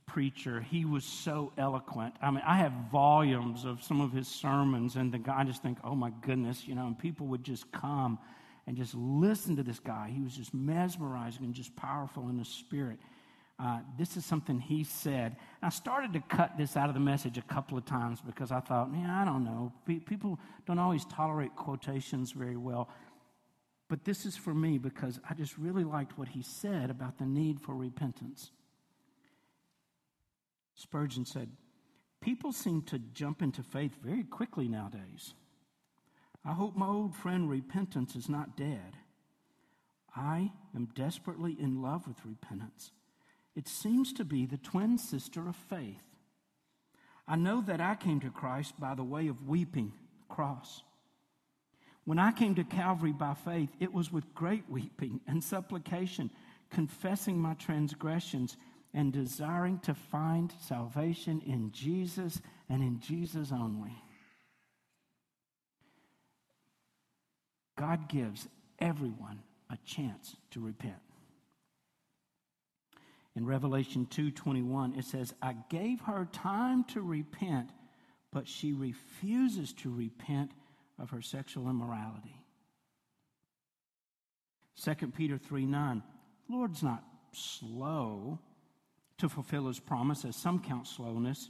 preacher. 0.10 0.60
He 0.62 0.86
was 0.86 1.06
so 1.06 1.54
eloquent. 1.58 2.16
I 2.22 2.32
mean, 2.32 2.44
I 2.46 2.58
have 2.58 2.74
volumes 2.92 3.64
of 3.64 3.84
some 3.84 4.02
of 4.02 4.12
his 4.12 4.28
sermons, 4.28 4.96
and 4.96 5.14
the 5.14 5.20
guy 5.20 5.42
I 5.42 5.44
just 5.44 5.62
think, 5.62 5.78
oh 5.84 5.96
my 5.96 6.12
goodness, 6.22 6.68
you 6.68 6.74
know, 6.74 6.88
and 6.88 6.98
people 6.98 7.28
would 7.28 7.44
just 7.44 7.72
come 7.72 8.18
and 8.66 8.76
just 8.76 8.96
listen 8.96 9.56
to 9.56 9.64
this 9.64 9.80
guy. 9.80 10.12
He 10.14 10.22
was 10.22 10.36
just 10.36 10.54
mesmerizing 10.54 11.44
and 11.44 11.54
just 11.54 11.76
powerful 11.76 12.28
in 12.28 12.38
the 12.38 12.46
spirit. 12.46 12.98
Uh, 13.60 13.80
this 13.98 14.18
is 14.18 14.26
something 14.26 14.60
he 14.60 14.84
said. 14.84 15.36
I 15.62 15.70
started 15.70 16.14
to 16.14 16.22
cut 16.22 16.58
this 16.58 16.76
out 16.76 16.88
of 16.88 16.96
the 16.96 17.00
message 17.02 17.38
a 17.38 17.42
couple 17.44 17.78
of 17.78 17.86
times 17.86 18.20
because 18.26 18.52
I 18.52 18.62
thought, 18.62 18.90
yeah, 18.94 19.22
I 19.22 19.26
don't 19.26 19.44
know. 19.44 19.72
people 19.86 20.40
don't 20.66 20.80
always 20.80 21.06
tolerate 21.06 21.56
quotations 21.56 22.32
very 22.32 22.58
well. 22.58 22.90
But 23.90 24.06
this 24.06 24.26
is 24.26 24.38
for 24.38 24.54
me 24.54 24.78
because 24.78 25.20
I 25.30 25.34
just 25.34 25.58
really 25.58 25.84
liked 25.84 26.18
what 26.18 26.30
he 26.30 26.42
said 26.42 26.90
about 26.90 27.18
the 27.18 27.26
need 27.26 27.60
for 27.60 27.76
repentance. 27.76 28.52
Spurgeon 30.80 31.26
said, 31.26 31.50
People 32.22 32.54
seem 32.54 32.82
to 32.84 33.00
jump 33.00 33.42
into 33.42 33.62
faith 33.62 33.98
very 34.02 34.24
quickly 34.24 34.68
nowadays. 34.70 35.34
I 36.46 36.54
hope 36.54 36.76
my 36.76 36.88
old 36.88 37.16
friend 37.16 37.50
repentance 37.50 38.16
is 38.16 38.30
not 38.30 38.56
dead. 38.56 38.96
I 40.16 40.52
am 40.74 40.90
desperately 40.96 41.56
in 41.60 41.82
love 41.82 42.08
with 42.08 42.26
repentance. 42.26 42.92
It 43.56 43.68
seems 43.68 44.14
to 44.14 44.24
be 44.24 44.46
the 44.46 44.58
twin 44.58 44.98
sister 44.98 45.48
of 45.50 45.56
faith. 45.56 46.04
I 47.28 47.36
know 47.36 47.62
that 47.68 47.82
I 47.82 47.96
came 47.96 48.22
to 48.22 48.30
Christ 48.30 48.80
by 48.80 48.96
the 48.96 49.04
way 49.04 49.28
of 49.28 49.48
weeping, 49.48 49.92
the 50.18 50.34
cross. 50.34 50.82
When 52.06 52.20
I 52.20 52.32
came 52.32 52.56
to 52.56 52.64
Calvary 52.64 53.12
by 53.12 53.34
faith, 53.34 53.70
it 53.82 53.94
was 53.94 54.12
with 54.12 54.34
great 54.34 54.64
weeping 54.70 55.20
and 55.28 55.44
supplication, 55.44 56.32
confessing 56.70 57.38
my 57.38 57.54
transgressions 57.56 58.56
and 58.94 59.14
desiring 59.14 59.80
to 59.80 59.94
find 59.94 60.54
salvation 60.62 61.42
in 61.46 61.72
Jesus 61.72 62.42
and 62.68 62.82
in 62.82 63.00
Jesus 63.00 63.52
only. 63.52 63.96
God 67.78 68.10
gives 68.10 68.48
everyone 68.80 69.42
a 69.70 69.78
chance 69.86 70.36
to 70.52 70.60
repent. 70.60 71.00
In 73.36 73.46
Revelation 73.46 74.06
2:21 74.08 74.96
it 74.96 75.06
says, 75.06 75.34
"I 75.42 75.54
gave 75.54 76.02
her 76.02 76.26
time 76.26 76.84
to 76.86 77.02
repent, 77.02 77.72
but 78.32 78.48
she 78.48 78.74
refuses 78.74 79.72
to 79.74 79.90
repent 79.90 80.54
of 80.98 81.12
her 81.12 81.22
sexual 81.22 81.70
immorality." 81.70 82.44
2 84.76 85.14
Peter 85.14 85.38
3 85.38 85.66
9, 85.66 86.04
Lord's 86.48 86.82
not 86.82 87.04
slow 87.32 88.40
to 89.20 89.30
fulfill 89.30 89.68
his 89.68 89.80
promise, 89.80 90.26
as 90.26 90.36
some 90.36 90.60
count 90.60 90.88
slowness, 90.88 91.50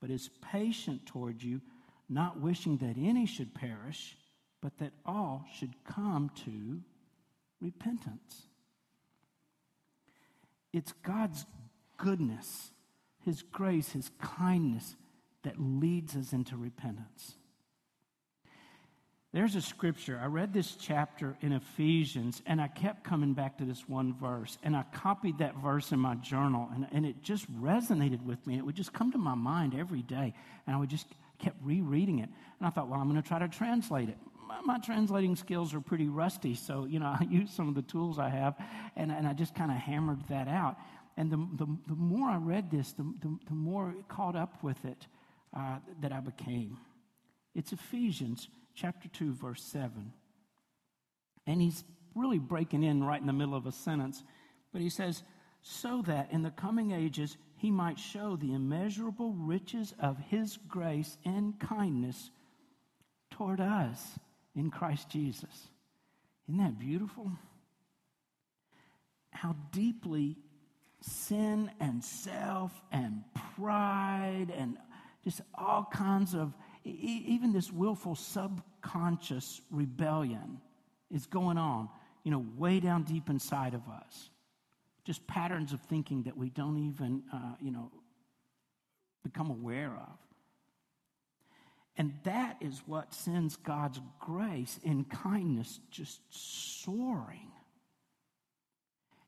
but 0.00 0.10
is 0.10 0.30
patient 0.40 1.04
toward 1.06 1.42
you, 1.42 1.60
not 2.08 2.40
wishing 2.40 2.76
that 2.78 2.96
any 2.96 3.26
should 3.26 3.54
perish, 3.54 4.16
but 4.60 4.76
that 4.78 4.92
all 5.04 5.44
should 5.54 5.74
come 5.84 6.30
to 6.44 6.80
repentance. 7.60 8.42
It's 10.72 10.92
God's 11.02 11.44
goodness, 11.96 12.70
His 13.24 13.42
grace, 13.42 13.90
His 13.90 14.10
kindness 14.20 14.96
that 15.42 15.60
leads 15.60 16.16
us 16.16 16.32
into 16.32 16.56
repentance. 16.56 17.36
There's 19.32 19.56
a 19.56 19.62
scripture. 19.62 20.20
I 20.22 20.26
read 20.26 20.52
this 20.52 20.76
chapter 20.76 21.38
in 21.40 21.52
Ephesians, 21.52 22.42
and 22.44 22.60
I 22.60 22.68
kept 22.68 23.02
coming 23.02 23.32
back 23.32 23.56
to 23.58 23.64
this 23.64 23.88
one 23.88 24.12
verse. 24.12 24.58
And 24.62 24.76
I 24.76 24.84
copied 24.92 25.38
that 25.38 25.56
verse 25.56 25.90
in 25.90 25.98
my 25.98 26.16
journal, 26.16 26.68
and, 26.74 26.86
and 26.92 27.06
it 27.06 27.22
just 27.22 27.50
resonated 27.50 28.22
with 28.22 28.46
me. 28.46 28.58
It 28.58 28.66
would 28.66 28.74
just 28.74 28.92
come 28.92 29.10
to 29.12 29.18
my 29.18 29.34
mind 29.34 29.74
every 29.74 30.02
day, 30.02 30.34
and 30.66 30.76
I 30.76 30.78
would 30.78 30.90
just 30.90 31.06
kept 31.38 31.56
rereading 31.64 32.18
it. 32.18 32.28
And 32.58 32.66
I 32.66 32.70
thought, 32.70 32.88
well, 32.88 33.00
I'm 33.00 33.08
going 33.08 33.20
to 33.20 33.26
try 33.26 33.38
to 33.38 33.48
translate 33.48 34.10
it. 34.10 34.18
My, 34.46 34.60
my, 34.66 34.78
translating 34.78 35.34
skills 35.34 35.72
are 35.72 35.80
pretty 35.80 36.08
rusty, 36.08 36.54
so 36.54 36.84
you 36.84 36.98
know 36.98 37.06
I 37.18 37.24
use 37.30 37.50
some 37.50 37.70
of 37.70 37.74
the 37.74 37.82
tools 37.82 38.18
I 38.18 38.28
have, 38.28 38.54
and, 38.96 39.10
and 39.10 39.26
I 39.26 39.32
just 39.32 39.54
kind 39.54 39.70
of 39.70 39.78
hammered 39.78 40.28
that 40.28 40.46
out. 40.46 40.76
And 41.16 41.30
the, 41.30 41.38
the, 41.56 41.66
the 41.86 41.94
more 41.94 42.28
I 42.28 42.36
read 42.36 42.70
this, 42.70 42.92
the, 42.92 43.04
the, 43.22 43.38
the 43.48 43.54
more 43.54 43.94
caught 44.08 44.36
up 44.36 44.62
with 44.62 44.84
it 44.84 45.06
uh, 45.56 45.78
that 46.02 46.12
I 46.12 46.20
became. 46.20 46.76
It's 47.54 47.72
Ephesians 47.72 48.48
chapter 48.74 49.08
2, 49.08 49.32
verse 49.34 49.62
7. 49.62 50.12
And 51.46 51.60
he's 51.60 51.84
really 52.14 52.38
breaking 52.38 52.82
in 52.82 53.04
right 53.04 53.20
in 53.20 53.26
the 53.26 53.32
middle 53.32 53.54
of 53.54 53.66
a 53.66 53.72
sentence, 53.72 54.22
but 54.72 54.80
he 54.80 54.90
says, 54.90 55.22
So 55.62 56.02
that 56.06 56.30
in 56.30 56.42
the 56.42 56.50
coming 56.50 56.92
ages 56.92 57.36
he 57.56 57.70
might 57.70 57.98
show 57.98 58.36
the 58.36 58.54
immeasurable 58.54 59.32
riches 59.32 59.94
of 59.98 60.18
his 60.18 60.58
grace 60.68 61.16
and 61.24 61.58
kindness 61.58 62.30
toward 63.30 63.60
us 63.60 64.18
in 64.54 64.70
Christ 64.70 65.08
Jesus. 65.08 65.68
Isn't 66.48 66.62
that 66.62 66.78
beautiful? 66.78 67.30
How 69.30 69.56
deeply 69.70 70.36
sin 71.00 71.70
and 71.80 72.02
self 72.04 72.72
and 72.92 73.22
pride 73.56 74.52
and 74.56 74.76
just 75.24 75.40
all 75.54 75.88
kinds 75.90 76.34
of 76.34 76.52
even 76.84 77.52
this 77.52 77.72
willful 77.72 78.14
subconscious 78.14 79.60
rebellion 79.70 80.60
is 81.10 81.26
going 81.26 81.58
on, 81.58 81.88
you 82.24 82.30
know, 82.30 82.44
way 82.56 82.80
down 82.80 83.02
deep 83.04 83.28
inside 83.28 83.74
of 83.74 83.82
us. 83.88 84.30
Just 85.04 85.26
patterns 85.26 85.72
of 85.72 85.80
thinking 85.82 86.24
that 86.24 86.36
we 86.36 86.48
don't 86.48 86.78
even, 86.78 87.22
uh, 87.32 87.54
you 87.60 87.70
know, 87.70 87.90
become 89.22 89.50
aware 89.50 89.92
of. 89.92 90.18
And 91.96 92.14
that 92.24 92.56
is 92.60 92.82
what 92.86 93.12
sends 93.12 93.56
God's 93.56 94.00
grace 94.18 94.80
and 94.84 95.08
kindness 95.08 95.78
just 95.90 96.20
soaring. 96.30 97.50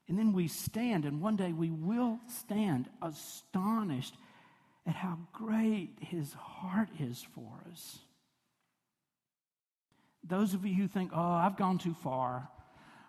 And 0.07 0.17
then 0.17 0.33
we 0.33 0.47
stand, 0.47 1.05
and 1.05 1.21
one 1.21 1.35
day 1.35 1.51
we 1.51 1.71
will 1.71 2.19
stand 2.27 2.89
astonished 3.01 4.15
at 4.85 4.95
how 4.95 5.17
great 5.33 5.97
his 5.99 6.33
heart 6.33 6.89
is 6.99 7.25
for 7.33 7.63
us. 7.71 7.99
Those 10.23 10.53
of 10.53 10.65
you 10.65 10.73
who 10.73 10.87
think, 10.87 11.11
oh, 11.13 11.21
I've 11.21 11.57
gone 11.57 11.77
too 11.77 11.93
far. 11.93 12.49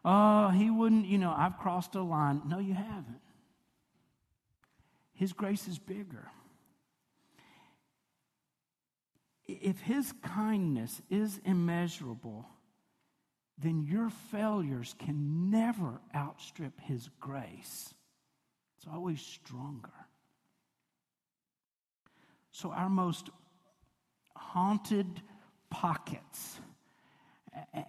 Oh, 0.05 0.49
he 0.51 0.71
wouldn't, 0.71 1.07
you 1.07 1.19
know, 1.19 1.35
I've 1.37 1.59
crossed 1.59 1.95
a 1.95 2.03
line. 2.03 2.43
No, 2.47 2.59
you 2.59 2.75
haven't. 2.75 3.21
His 5.15 5.33
grace 5.33 5.67
is 5.67 5.79
bigger. 5.79 6.29
If 9.47 9.81
his 9.81 10.13
kindness 10.23 11.01
is 11.09 11.41
immeasurable, 11.45 12.47
then 13.59 13.83
your 13.83 14.11
failures 14.31 14.95
can 14.99 15.51
never 15.51 16.01
outstrip 16.15 16.79
his 16.81 17.09
grace. 17.21 17.95
It's 18.77 18.87
always 18.93 19.21
stronger. 19.21 19.91
So, 22.57 22.71
our 22.71 22.89
most 22.89 23.29
haunted 24.35 25.21
pockets 25.69 26.59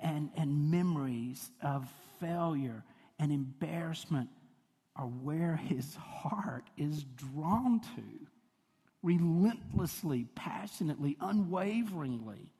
and, 0.04 0.30
and 0.36 0.70
memories 0.70 1.52
of 1.64 1.88
failure 2.20 2.84
and 3.18 3.32
embarrassment 3.32 4.28
are 4.98 5.06
where 5.06 5.56
his 5.56 5.96
heart 5.96 6.66
is 6.76 7.06
drawn 7.16 7.80
to 7.80 8.28
relentlessly, 9.02 10.26
passionately, 10.36 11.16
unwaveringly. 11.22 12.52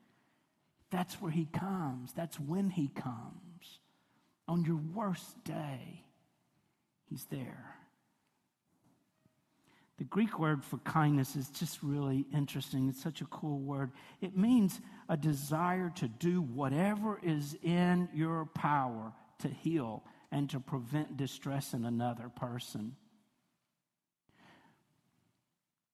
That's 0.90 1.20
where 1.20 1.30
he 1.30 1.44
comes. 1.44 2.14
That's 2.14 2.40
when 2.40 2.70
he 2.70 2.88
comes. 2.88 3.80
On 4.48 4.64
your 4.64 4.80
worst 4.94 5.44
day, 5.44 6.06
he's 7.10 7.26
there. 7.26 7.77
The 9.98 10.04
Greek 10.04 10.38
word 10.38 10.64
for 10.64 10.78
kindness 10.78 11.34
is 11.34 11.48
just 11.50 11.82
really 11.82 12.24
interesting. 12.32 12.88
It's 12.88 13.02
such 13.02 13.20
a 13.20 13.24
cool 13.26 13.58
word. 13.58 13.90
It 14.20 14.36
means 14.36 14.80
a 15.08 15.16
desire 15.16 15.90
to 15.96 16.06
do 16.06 16.40
whatever 16.40 17.18
is 17.20 17.56
in 17.62 18.08
your 18.14 18.46
power 18.46 19.12
to 19.40 19.48
heal 19.48 20.04
and 20.30 20.48
to 20.50 20.60
prevent 20.60 21.16
distress 21.16 21.74
in 21.74 21.84
another 21.84 22.28
person. 22.28 22.94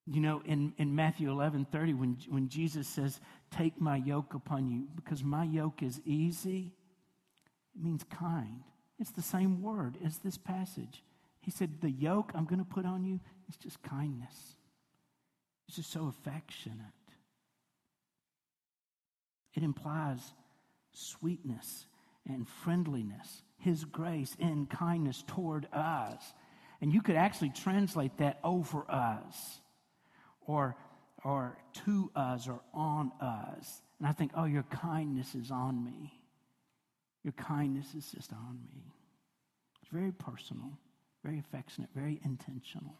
You 0.07 0.21
know, 0.21 0.43
in, 0.45 0.75
in 0.77 0.95
Matthew 0.95 1.31
11 1.31 1.67
30, 1.73 1.95
when, 1.95 2.19
when 2.29 2.49
Jesus 2.51 2.87
says, 2.87 3.21
Take 3.51 3.81
my 3.81 3.97
yoke 3.97 4.35
upon 4.35 4.69
you, 4.69 4.87
because 4.95 5.25
my 5.25 5.45
yoke 5.45 5.83
is 5.83 5.99
easy, 6.05 6.75
it 7.75 7.83
means 7.83 8.05
kind. 8.05 8.65
It's 8.99 9.13
the 9.13 9.23
same 9.23 9.63
word 9.63 9.97
as 10.05 10.19
this 10.19 10.37
passage. 10.37 11.03
He 11.45 11.51
said, 11.51 11.81
The 11.81 11.91
yoke 11.91 12.33
I'm 12.35 12.47
going 12.47 12.59
to 12.59 12.65
put 12.65 12.87
on 12.87 13.05
you 13.05 13.21
is 13.49 13.57
just 13.57 13.83
kindness. 13.83 14.57
It's 15.69 15.77
just 15.77 15.93
so 15.93 16.07
affectionate. 16.07 16.79
It 19.55 19.63
implies 19.63 20.21
sweetness 20.93 21.87
and 22.27 22.49
friendliness, 22.49 23.43
His 23.59 23.85
grace 23.85 24.35
and 24.41 24.69
kindness 24.71 25.23
toward 25.27 25.69
us. 25.73 26.23
And 26.81 26.93
you 26.93 27.03
could 27.03 27.17
actually 27.17 27.51
translate 27.51 28.17
that 28.19 28.41
over 28.43 28.91
us 28.91 29.61
or, 30.47 30.77
or 31.23 31.59
to 31.85 32.11
us 32.17 32.49
or 32.49 32.61
on 32.73 33.13
us. 33.21 33.83
And 33.99 34.09
I 34.09 34.13
think, 34.13 34.33
oh, 34.35 34.45
your 34.45 34.65
kindness 34.65 35.35
is 35.35 35.51
on 35.51 35.85
me. 35.85 36.13
Your 37.23 37.33
kindness 37.33 37.95
is 37.95 38.11
just 38.11 38.33
on 38.33 38.59
me. 38.75 38.95
It's 39.83 39.91
very 39.93 40.13
personal 40.13 40.79
very 41.25 41.39
affectionate, 41.39 41.89
very 41.95 42.21
intentional. 42.23 42.95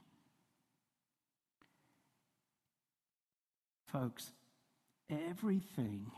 Folks, 3.87 4.33
everything, 5.11 6.11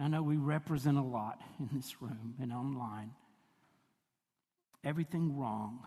I 0.00 0.08
know 0.08 0.22
we 0.22 0.36
represent 0.36 0.96
a 0.96 1.02
lot 1.02 1.40
in 1.58 1.68
this 1.72 2.00
room 2.00 2.34
and 2.40 2.52
online, 2.52 3.10
everything 4.84 5.36
wrong, 5.36 5.80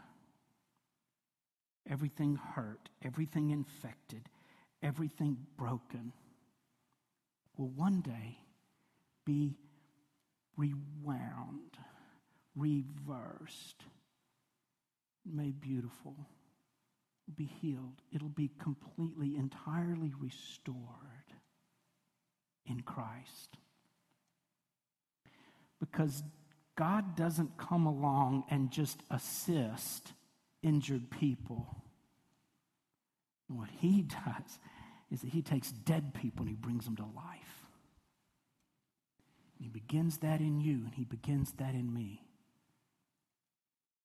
everything 1.90 2.36
hurt, 2.36 2.90
everything 3.02 3.52
infected, 3.52 4.30
everything 4.84 5.38
broken 5.58 6.12
will 7.56 7.70
one 7.70 8.02
day 8.02 8.38
be 9.26 9.56
rewound, 10.58 11.78
reversed 12.56 13.84
made 15.34 15.60
beautiful, 15.60 16.16
be 17.36 17.46
healed. 17.46 18.02
It'll 18.14 18.30
be 18.30 18.52
completely, 18.60 19.36
entirely 19.36 20.14
restored 20.20 21.34
in 22.66 22.82
Christ. 22.82 23.58
Because 25.80 26.24
God 26.76 27.16
doesn't 27.16 27.58
come 27.58 27.86
along 27.86 28.46
and 28.50 28.72
just 28.72 29.02
assist 29.10 30.14
injured 30.64 31.10
people. 31.10 31.68
What 33.48 33.70
He 33.80 34.02
does 34.26 34.60
is 35.12 35.22
that 35.22 35.30
He 35.30 35.42
takes 35.42 35.72
dead 35.72 36.14
people 36.14 36.42
and 36.42 36.50
He 36.50 36.56
brings 36.56 36.86
them 36.86 36.96
to 36.98 37.04
life. 37.04 37.66
He 39.60 39.70
begins 39.70 40.20
that 40.20 40.40
in 40.40 40.60
you 40.62 40.84
and 40.86 40.94
He 40.94 41.04
begins 41.04 41.52
that 41.54 41.74
in 41.74 41.94
me. 41.94 42.22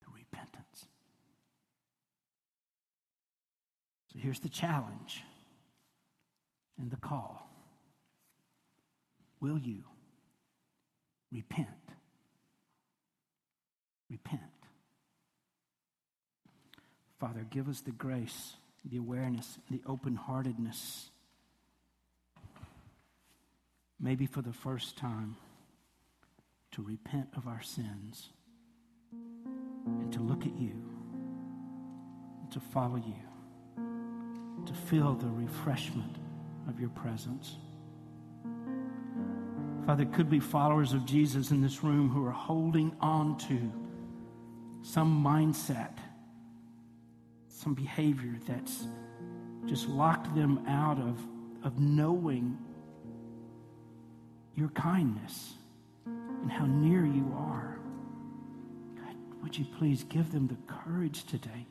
The 0.04 0.12
repentance. 0.14 0.61
So 4.12 4.18
here's 4.18 4.40
the 4.40 4.48
challenge 4.48 5.22
and 6.78 6.90
the 6.90 6.96
call 6.96 7.48
Will 9.40 9.58
you 9.58 9.82
repent? 11.32 11.68
repent. 14.12 14.42
Father, 17.18 17.46
give 17.50 17.68
us 17.68 17.80
the 17.80 17.92
grace, 17.92 18.54
the 18.84 18.98
awareness, 18.98 19.58
the 19.70 19.80
open 19.86 20.16
heartedness, 20.16 21.08
maybe 23.98 24.26
for 24.26 24.42
the 24.42 24.52
first 24.52 24.98
time, 24.98 25.36
to 26.72 26.82
repent 26.82 27.28
of 27.36 27.46
our 27.48 27.62
sins 27.62 28.28
and 29.86 30.12
to 30.12 30.20
look 30.20 30.44
at 30.44 30.58
you, 30.58 30.74
to 32.50 32.60
follow 32.60 32.96
you, 32.96 33.31
to 34.66 34.72
feel 34.72 35.14
the 35.14 35.28
refreshment 35.28 36.16
of 36.68 36.80
your 36.80 36.90
presence. 36.90 37.56
Father, 39.86 40.04
could 40.04 40.30
be 40.30 40.38
followers 40.38 40.92
of 40.92 41.04
Jesus 41.04 41.50
in 41.50 41.60
this 41.60 41.82
room 41.82 42.08
who 42.08 42.24
are 42.24 42.30
holding 42.30 42.94
on 43.00 43.36
to 43.38 43.72
some 44.82 45.24
mindset, 45.24 45.98
some 47.48 47.74
behavior 47.74 48.34
that's 48.46 48.86
just 49.66 49.88
locked 49.88 50.34
them 50.34 50.64
out 50.68 50.98
of, 50.98 51.18
of 51.64 51.78
knowing 51.78 52.58
your 54.54 54.68
kindness 54.70 55.54
and 56.06 56.50
how 56.50 56.66
near 56.66 57.04
you 57.04 57.32
are. 57.36 57.78
God, 58.96 59.16
would 59.42 59.56
you 59.56 59.64
please 59.78 60.04
give 60.04 60.32
them 60.32 60.46
the 60.46 60.56
courage 60.72 61.24
today 61.24 61.66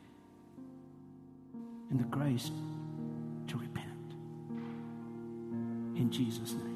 and 1.90 2.00
the 2.00 2.04
grace 2.04 2.50
In 6.02 6.10
Jesus' 6.10 6.54
name. 6.54 6.71